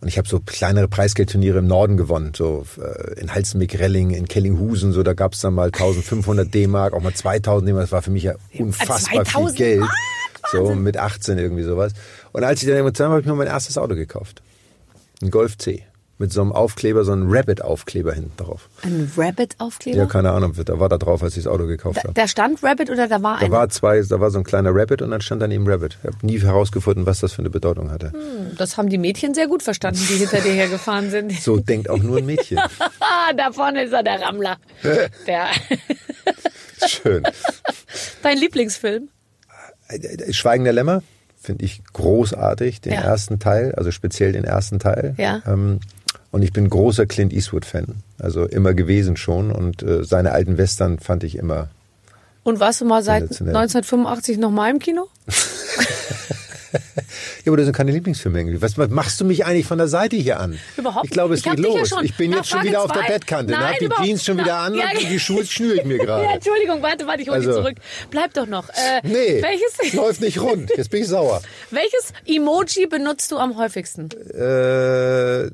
[0.00, 4.92] Und ich habe so kleinere Preisgeldturniere im Norden gewonnen, so äh, in Halstenbeck-Relling, in Kellinghusen,
[4.92, 8.24] so da gab's dann mal 1500 D-Mark, auch mal 2000 D-Mark, das war für mich
[8.24, 9.80] ja unfassbar 2000 viel Geld.
[9.80, 9.92] Mark?
[10.52, 11.92] So mit 18 irgendwie sowas.
[12.32, 14.42] Und als ich dann irgendwann habe ich mir mein erstes Auto gekauft.
[15.22, 15.84] Ein Golf C.
[16.24, 18.70] Mit so einem Aufkleber, so einem Rabbit-Aufkleber hinten drauf.
[18.82, 19.98] Ein Rabbit-Aufkleber?
[19.98, 22.14] Ja, keine Ahnung, da war da drauf, als ich das Auto gekauft da, habe.
[22.14, 23.52] da stand Rabbit oder da war Da ein?
[23.52, 25.98] war zwei, da war so ein kleiner Rabbit und dann stand daneben Rabbit.
[26.02, 28.10] Ich habe nie herausgefunden, was das für eine Bedeutung hatte.
[28.56, 31.30] Das haben die Mädchen sehr gut verstanden, die hinter dir hergefahren sind.
[31.42, 32.58] So denkt auch nur ein Mädchen.
[33.36, 34.56] Da vorne ist er, der Rammler.
[35.26, 35.48] Der.
[36.86, 37.22] Schön.
[38.22, 39.08] Dein Lieblingsfilm?
[40.30, 41.02] Schweigen der Lämmer
[41.40, 43.00] finde ich großartig, den Ja.
[43.02, 45.14] ersten Teil, also speziell den ersten Teil.
[45.18, 45.42] Ja.
[45.46, 45.80] Ähm,
[46.34, 49.52] und ich bin großer Clint Eastwood-Fan, also immer gewesen schon.
[49.52, 51.68] Und äh, seine alten Western fand ich immer.
[52.42, 53.54] Und warst du mal seit Sensationell.
[53.54, 55.06] 1985 noch mal im Kino?
[56.74, 56.80] Ja,
[57.46, 58.60] aber das sind keine Lieblingsfilme irgendwie.
[58.62, 60.58] Was machst du mich eigentlich von der Seite hier an?
[60.76, 61.40] Überhaupt Ich glaube, es.
[61.40, 61.88] Ich geht ja los.
[61.88, 63.52] schon ich bin jetzt schon wieder auf der zwei- Bettkante.
[63.52, 63.58] Ne?
[63.58, 65.96] Nein, Hab die überhaupt- Jeans schon wieder an Ja, und die Schuhe schnüre ich mir
[65.98, 66.26] Ja, gerade.
[66.34, 67.76] Entschuldigung, warte, warte, ich hole Also- dich zurück.
[68.10, 68.68] Bleib doch noch.
[68.70, 70.70] Äh, Nee, welches, läuft nicht rund.
[70.76, 71.42] Jetzt bin ich sauer.
[71.70, 74.08] welches Emoji benutzt du am häufigsten?
[74.10, 75.50] Äh,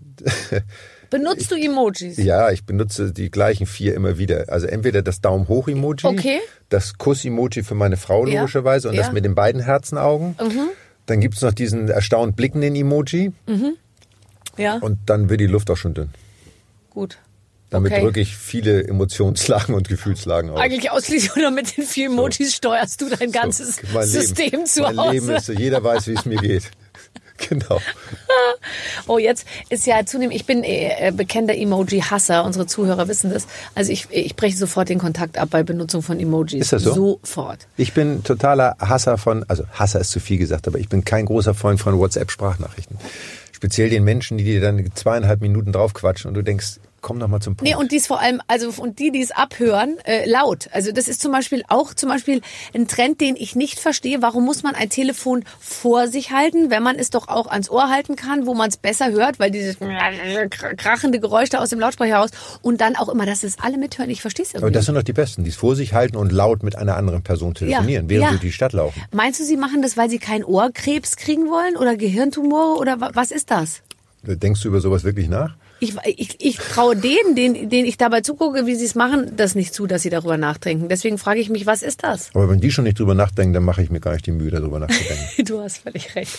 [1.10, 2.18] Benutzt du Emojis?
[2.18, 4.44] ja, ich benutze die gleichen vier immer wieder.
[4.48, 6.38] Also entweder das Daumen hoch Emoji, Okay.
[6.68, 8.40] das Kuss-Emoji für meine Frau Ja.
[8.42, 9.02] logischerweise und Ja.
[9.02, 10.36] das mit den beiden Herzenaugen.
[11.10, 13.32] Dann gibt's noch diesen erstaunt blickenden Emoji
[14.56, 16.10] Ja, und dann wird die Luft auch schon dünn.
[16.90, 17.18] gut.
[17.68, 18.02] Damit okay.
[18.02, 20.60] drücke ich viele Emotionslagen und Gefühlslagen aus.
[20.60, 24.96] Eigentlich ausschließlich oder mit den vier Emojis steuerst du dein ganzes So, System zu mein
[24.96, 25.10] Hause.
[25.12, 26.70] Leben ist so, jeder weiß, wie es mir geht.
[27.48, 27.80] Genau.
[29.06, 33.46] Oh, jetzt ist ja zunehmend, ich bin äh, äh, bekennender Emoji-Hasser, unsere Zuhörer wissen das.
[33.74, 36.60] Also ich, ich breche sofort den Kontakt ab bei Benutzung von Emojis.
[36.60, 37.18] Ist das so?
[37.22, 37.66] Sofort.
[37.76, 41.26] Ich bin totaler Hasser von, also Hasser ist zu viel gesagt, aber ich bin kein
[41.26, 42.98] großer Freund von WhatsApp-Sprachnachrichten.
[43.52, 47.40] Speziell den Menschen, die dir dann zweieinhalb Minuten draufquatschen und du denkst, komm doch mal
[47.40, 47.68] zum Punkt.
[47.70, 50.68] Nee, und dies vor allem, also und die, die es abhören, äh, laut.
[50.72, 52.40] Also das ist zum Beispiel auch zum Beispiel
[52.74, 54.22] ein Trend, den ich nicht verstehe.
[54.22, 57.88] Warum muss man ein Telefon vor sich halten, wenn man es doch auch ans Ohr
[57.90, 59.76] halten kann, wo man es besser hört, weil dieses
[60.76, 62.30] krachende Geräusch da aus dem Lautsprecher raus
[62.62, 64.10] und dann auch immer, dass es alle mithören.
[64.10, 64.64] Ich verstehe es irgendwie.
[64.66, 66.96] aber das sind doch die Besten, die es vor sich halten und laut mit einer
[66.96, 68.28] anderen Person telefonieren, während ja.
[68.30, 69.02] sie durch die Stadt laufen.
[69.12, 73.10] Meinst du, sie machen das, weil sie keinen Ohrkrebs kriegen wollen oder Gehirntumore oder wa-
[73.14, 73.82] was ist das?
[74.22, 75.54] Denkst du über sowas wirklich nach?
[75.80, 79.54] Ich, ich, ich traue denen, denen, denen ich dabei zugucke, wie sie es machen, das
[79.54, 80.88] nicht zu, dass sie darüber nachdenken.
[80.88, 82.30] Deswegen frage ich mich, was ist das?
[82.34, 84.50] Aber wenn die schon nicht drüber nachdenken, dann mache ich mir gar nicht die Mühe,
[84.50, 85.24] darüber nachzudenken.
[85.44, 86.38] Du hast völlig recht.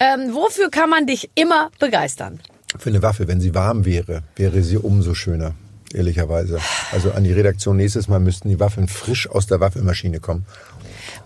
[0.00, 2.40] Ähm, wofür kann man dich immer begeistern?
[2.76, 5.54] Für eine Waffe, wenn sie warm wäre, wäre sie umso schöner,
[5.94, 6.58] ehrlicherweise.
[6.90, 10.46] Also an die Redaktion nächstes Mal müssten die Waffen frisch aus der Waffenmaschine kommen.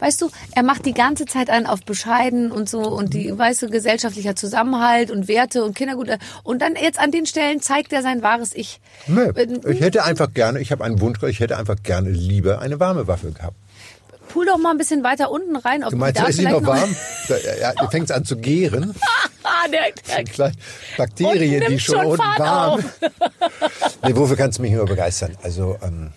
[0.00, 3.62] Weißt du, er macht die ganze Zeit einen auf bescheiden und so und die, weißt
[3.62, 6.08] du, gesellschaftlicher Zusammenhalt und Werte und Kindergut.
[6.44, 8.80] Und dann jetzt an den Stellen zeigt er sein wahres Ich.
[9.06, 12.60] Nee, Äh, ich hätte einfach gerne, ich habe einen Wunsch, ich hätte einfach gerne lieber
[12.60, 13.56] eine warme Waffe gehabt.
[14.28, 15.82] Pool doch mal ein bisschen weiter unten rein.
[15.82, 16.94] Ob Du meinst, da ist sie noch warm?
[17.28, 18.94] Da, ja, da fängt es an zu gären.
[19.42, 20.52] Ah, der, der,
[20.96, 22.84] Bakterien, die schon, schon unten Fahrt warm.
[24.02, 25.36] nee, wofür kannst du mich immer begeistern?
[25.42, 26.10] Also, ähm,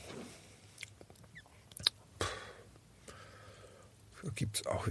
[4.42, 4.88] gibt's auch.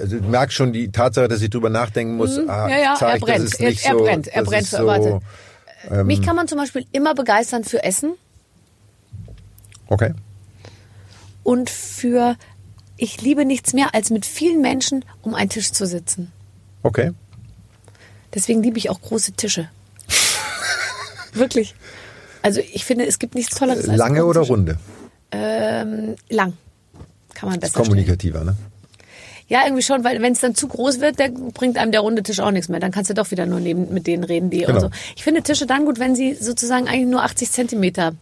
[0.00, 2.38] Also, du merkst schon die Tatsache, dass ich drüber nachdenken muss.
[2.38, 2.70] ah, Mhm.
[2.70, 3.44] ja, ja, er zeigt, brennt.
[3.44, 5.20] Das ist Er- nicht er so, brennt, er brennt für- so, warte.
[5.90, 6.06] Ähm.
[6.06, 8.14] Mich kann man zum Beispiel immer begeistern für Essen
[9.88, 10.14] Okay.
[11.44, 12.36] und für,
[12.96, 16.32] ich liebe nichts mehr, als mit vielen Menschen um einen Tisch zu sitzen.
[16.82, 17.12] Okay.
[18.34, 19.68] Deswegen liebe ich auch große Tische.
[21.34, 21.74] Wirklich.
[22.42, 24.78] Also ich finde, es gibt nichts Tolleres als Lange oder runde?
[25.30, 26.54] Ähm, lang.
[27.36, 27.84] Kann man besser stellen.
[27.84, 28.56] Kommunikativer, ne?
[29.48, 32.22] Ja, irgendwie schon, weil wenn es dann zu groß wird, der bringt einem der runde
[32.24, 32.80] Tisch auch nichts mehr.
[32.80, 34.72] Dann kannst du doch wieder nur neben mit denen reden, die Genau.
[34.74, 34.90] und so.
[35.14, 38.14] Ich finde Tische dann gut, wenn sie sozusagen eigentlich nur 80 Zentimeter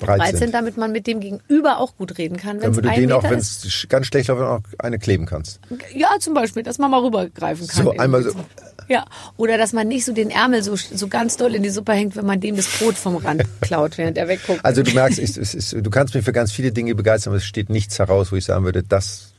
[0.00, 0.38] Breit breit sind.
[0.38, 2.56] sind, damit man mit dem Gegenüber auch gut reden kann.
[2.60, 5.60] Wenn Damit du den auch, wenn ist, es ganz schlecht läuft, auch eine kleben kannst.
[5.94, 7.76] ja, zum Beispiel, dass man mal rübergreifen kann.
[7.84, 8.30] So, irgendwie einmal so.
[8.88, 9.04] Ja,
[9.36, 12.16] oder dass man nicht so den Ärmel so, so ganz doll in die Suppe hängt,
[12.16, 14.64] wenn man dem das Brot vom Rand klaut, während er wegguckt.
[14.64, 17.38] Also du merkst, es, es, es, du kannst mich für ganz viele Dinge begeistern, aber
[17.38, 19.32] es steht nichts heraus, wo ich sagen würde, das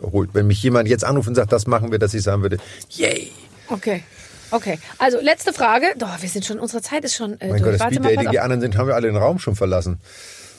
[0.00, 0.30] holt.
[0.32, 2.58] Wenn mich jemand jetzt anruft und sagt, das machen wir, dass ich sagen würde,
[2.90, 3.30] yay.
[3.68, 4.02] Okay.
[4.52, 5.86] Okay, also letzte Frage.
[5.98, 7.78] Doch, wir sind schon, unsere Zeit ist schon äh, Mein durch.
[7.78, 9.98] Gott, das Speed Dating, die anderen sind, haben wir alle den Raum schon verlassen.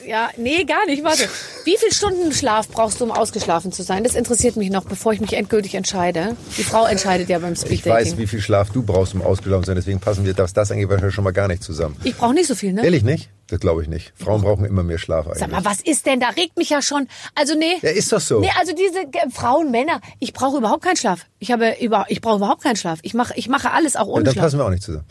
[0.08, 1.04] Ja, nee, gar nicht.
[1.04, 1.28] Warte.
[1.64, 4.04] Wie viel Stunden Schlaf brauchst du, um ausgeschlafen zu sein?
[4.04, 6.34] Das interessiert mich noch, bevor ich mich endgültig entscheide.
[6.56, 7.92] Die Frau entscheidet ja beim Ich Speeddating.
[7.92, 9.76] weiß, wie viel Schlaf du brauchst, um ausgelaufen zu sein.
[9.76, 11.96] Deswegen passen wir das, das eigentlich wahrscheinlich schon mal gar nicht zusammen.
[12.04, 12.82] Ich brauche nicht so viel, ne?
[12.84, 13.28] Ehrlich nicht?
[13.48, 14.12] Das glaube ich nicht.
[14.16, 15.40] Frauen brauchen immer mehr Schlaf eigentlich.
[15.40, 16.20] Sag mal, was ist denn?
[16.20, 17.06] Da regt mich ja schon.
[17.34, 17.74] Also nee.
[17.82, 18.40] Ja, ist doch so.
[18.40, 21.26] Nee, also diese äh, Frauen, Männer, ich brauche überhaupt keinen Schlaf.
[21.38, 22.98] Ich habe über, ich brauche überhaupt keinen Schlaf.
[23.02, 24.44] Ich mache, ich mache alles auch Ja, ohne dann Schlaf.
[24.46, 25.04] passen wir auch nicht zusammen.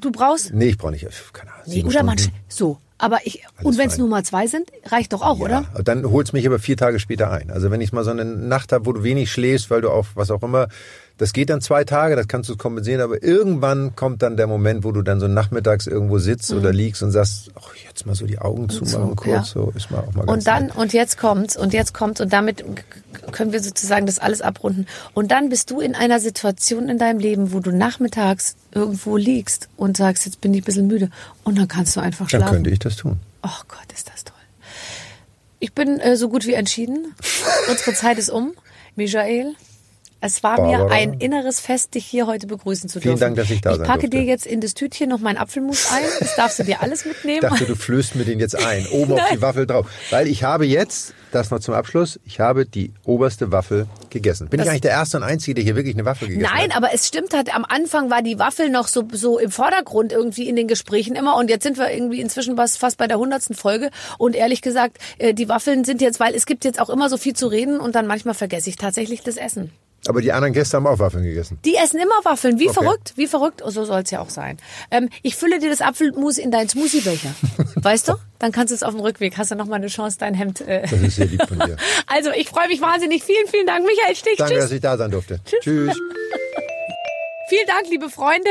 [0.00, 0.52] Du brauchst?
[0.54, 1.06] Nee, ich brauche nicht.
[1.34, 1.64] Keine Ahnung.
[1.66, 2.38] Nee, oder man, Stunden.
[2.48, 2.78] so.
[2.98, 5.64] Aber ich, und wenn es nur mal zwei sind, reicht doch auch, oder?
[5.74, 7.50] Ja, dann holt's mich aber vier Tage später ein.
[7.50, 10.06] Also wenn ich mal so eine Nacht habe, wo du wenig schläfst, weil du auch
[10.14, 10.68] was auch immer,
[11.18, 14.84] das geht dann zwei Tage, das kannst du kompensieren, aber irgendwann kommt dann der Moment,
[14.84, 18.24] wo du dann so nachmittags irgendwo sitzt oder liegst und sagst, ach, jetzt mal so
[18.26, 19.32] die Augen zumachen kurz, Mhm.
[19.34, 19.42] ja.
[19.44, 20.76] so ist mal auch mal ganz Und dann, nett.
[20.76, 22.64] und jetzt kommt's, und jetzt kommt's, und damit
[23.32, 24.86] können wir sozusagen das alles abrunden.
[25.12, 29.68] Und dann bist du in einer Situation in deinem Leben, wo du nachmittags irgendwo liegst
[29.76, 31.10] und sagst, jetzt bin ich ein bisschen müde.
[31.44, 32.54] Und dann kannst du einfach Dann schlafen.
[32.54, 33.18] könnte ich das tun.
[33.42, 34.34] Oh Gott, ist das toll.
[35.58, 37.14] Ich bin äh, so gut wie entschieden.
[37.70, 38.52] Unsere Zeit ist um.
[38.94, 39.54] Michael,
[40.20, 40.94] es war mir Barbara.
[40.94, 43.34] ein inneres Fest, dich hier heute begrüßen zu Vielen dürfen.
[43.34, 44.16] Dank, dass ich da Ich sein packe durfte.
[44.18, 46.02] dir jetzt in das Tütchen noch meinen Apfelmus ein.
[46.20, 47.40] Das darfst du dir alles mitnehmen.
[47.42, 49.86] Ich dachte, du flößt mir den jetzt ein, oben auf die Waffel drauf.
[50.10, 54.48] Weil ich habe jetzt, das noch zum Abschluss, ich habe die oberste Waffel gegessen.
[54.48, 56.70] Bin ich Das- eigentlich der Erste und Einzige, der hier wirklich eine Waffel gegessen Nein,
[56.70, 56.76] hat?
[56.76, 60.48] aber es stimmt halt, am Anfang war die Waffel noch so, so im Vordergrund irgendwie
[60.48, 63.90] in den Gesprächen immer und jetzt sind wir irgendwie inzwischen fast bei der hundertsten Folge
[64.18, 67.16] und ehrlich gesagt, äh, die Waffeln sind jetzt, weil es gibt jetzt auch immer so
[67.18, 69.70] viel zu reden und dann manchmal vergesse ich tatsächlich das Essen.
[70.06, 71.58] Aber die anderen Gäste haben auch Waffeln gegessen.
[71.64, 72.82] Die essen immer Waffeln, wie Okay.
[72.82, 73.62] verrückt, wie verrückt.
[73.64, 74.56] Oh, so soll es ja auch sein.
[74.90, 77.34] Ähm, ich fülle dir das Apfelmus in deinen Smoothiebecher.
[77.76, 78.14] weißt du?
[78.38, 80.60] Dann kannst du es auf dem Rückweg, hast du noch mal eine Chance, dein Hemd...
[80.60, 80.82] Äh.
[80.82, 81.76] Das ist sehr lieb von dir.
[82.06, 83.22] Also, ich freue mich wahnsinnig.
[83.24, 84.36] Vielen, vielen Dank, Michael Stich.
[84.38, 84.62] Danke, Tschüss.
[84.64, 85.40] dass ich da sein durfte.
[85.44, 85.96] Tschüss.
[87.48, 88.50] Vielen Dank, liebe Freunde.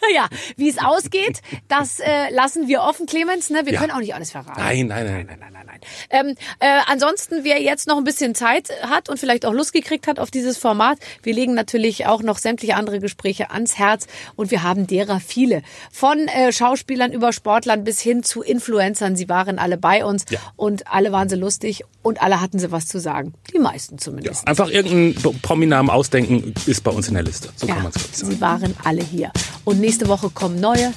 [0.14, 0.26] Ja,
[0.56, 3.50] wie es ausgeht, das äh, lassen wir offen, Clemens.
[3.50, 3.60] Ne?
[3.64, 3.80] Wir Ja.
[3.80, 4.58] können auch nicht alles verraten.
[4.60, 5.26] Nein, nein, nein.
[5.26, 5.80] nein, nein, nein, nein.
[6.10, 10.06] Ähm, äh, ansonsten, wer jetzt noch ein bisschen Zeit hat und vielleicht auch Lust gekriegt
[10.06, 14.50] hat auf dieses Format, wir legen natürlich auch noch sämtliche andere Gespräche ans Herz und
[14.50, 15.62] wir haben derer viele.
[15.92, 19.16] Von äh, Schauspielern über Sportlern bis hin zu Influencern.
[19.16, 20.40] Sie waren alle bei uns Ja.
[20.56, 23.34] und alle waren sie lustig und alle hatten sie was zu sagen.
[23.54, 24.46] Die meisten zumindest.
[24.48, 27.50] Einfach irgendeinen Prominamen ausdenken, ist bei uns in der Liste.
[27.56, 28.32] So kann man es sagen.
[28.32, 29.30] Sie waren alle hier.
[29.64, 30.92] Und nächste Woche kommen neue.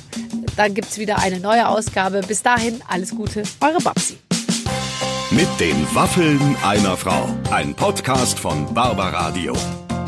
[0.55, 2.21] Dann gibt's wieder eine neue Ausgabe.
[2.27, 4.17] Bis dahin, alles Gute, eure Babsi.
[5.31, 7.27] Mit den Waffeln einer Frau.
[7.49, 9.53] Ein Podcast von Barbaradio.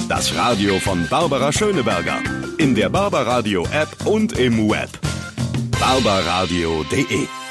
[0.08, 2.20] Das Radio von Barbara Schöneberger.
[2.60, 4.92] In der Barbaradio App und im Web.
[5.80, 7.45] barbaradio.de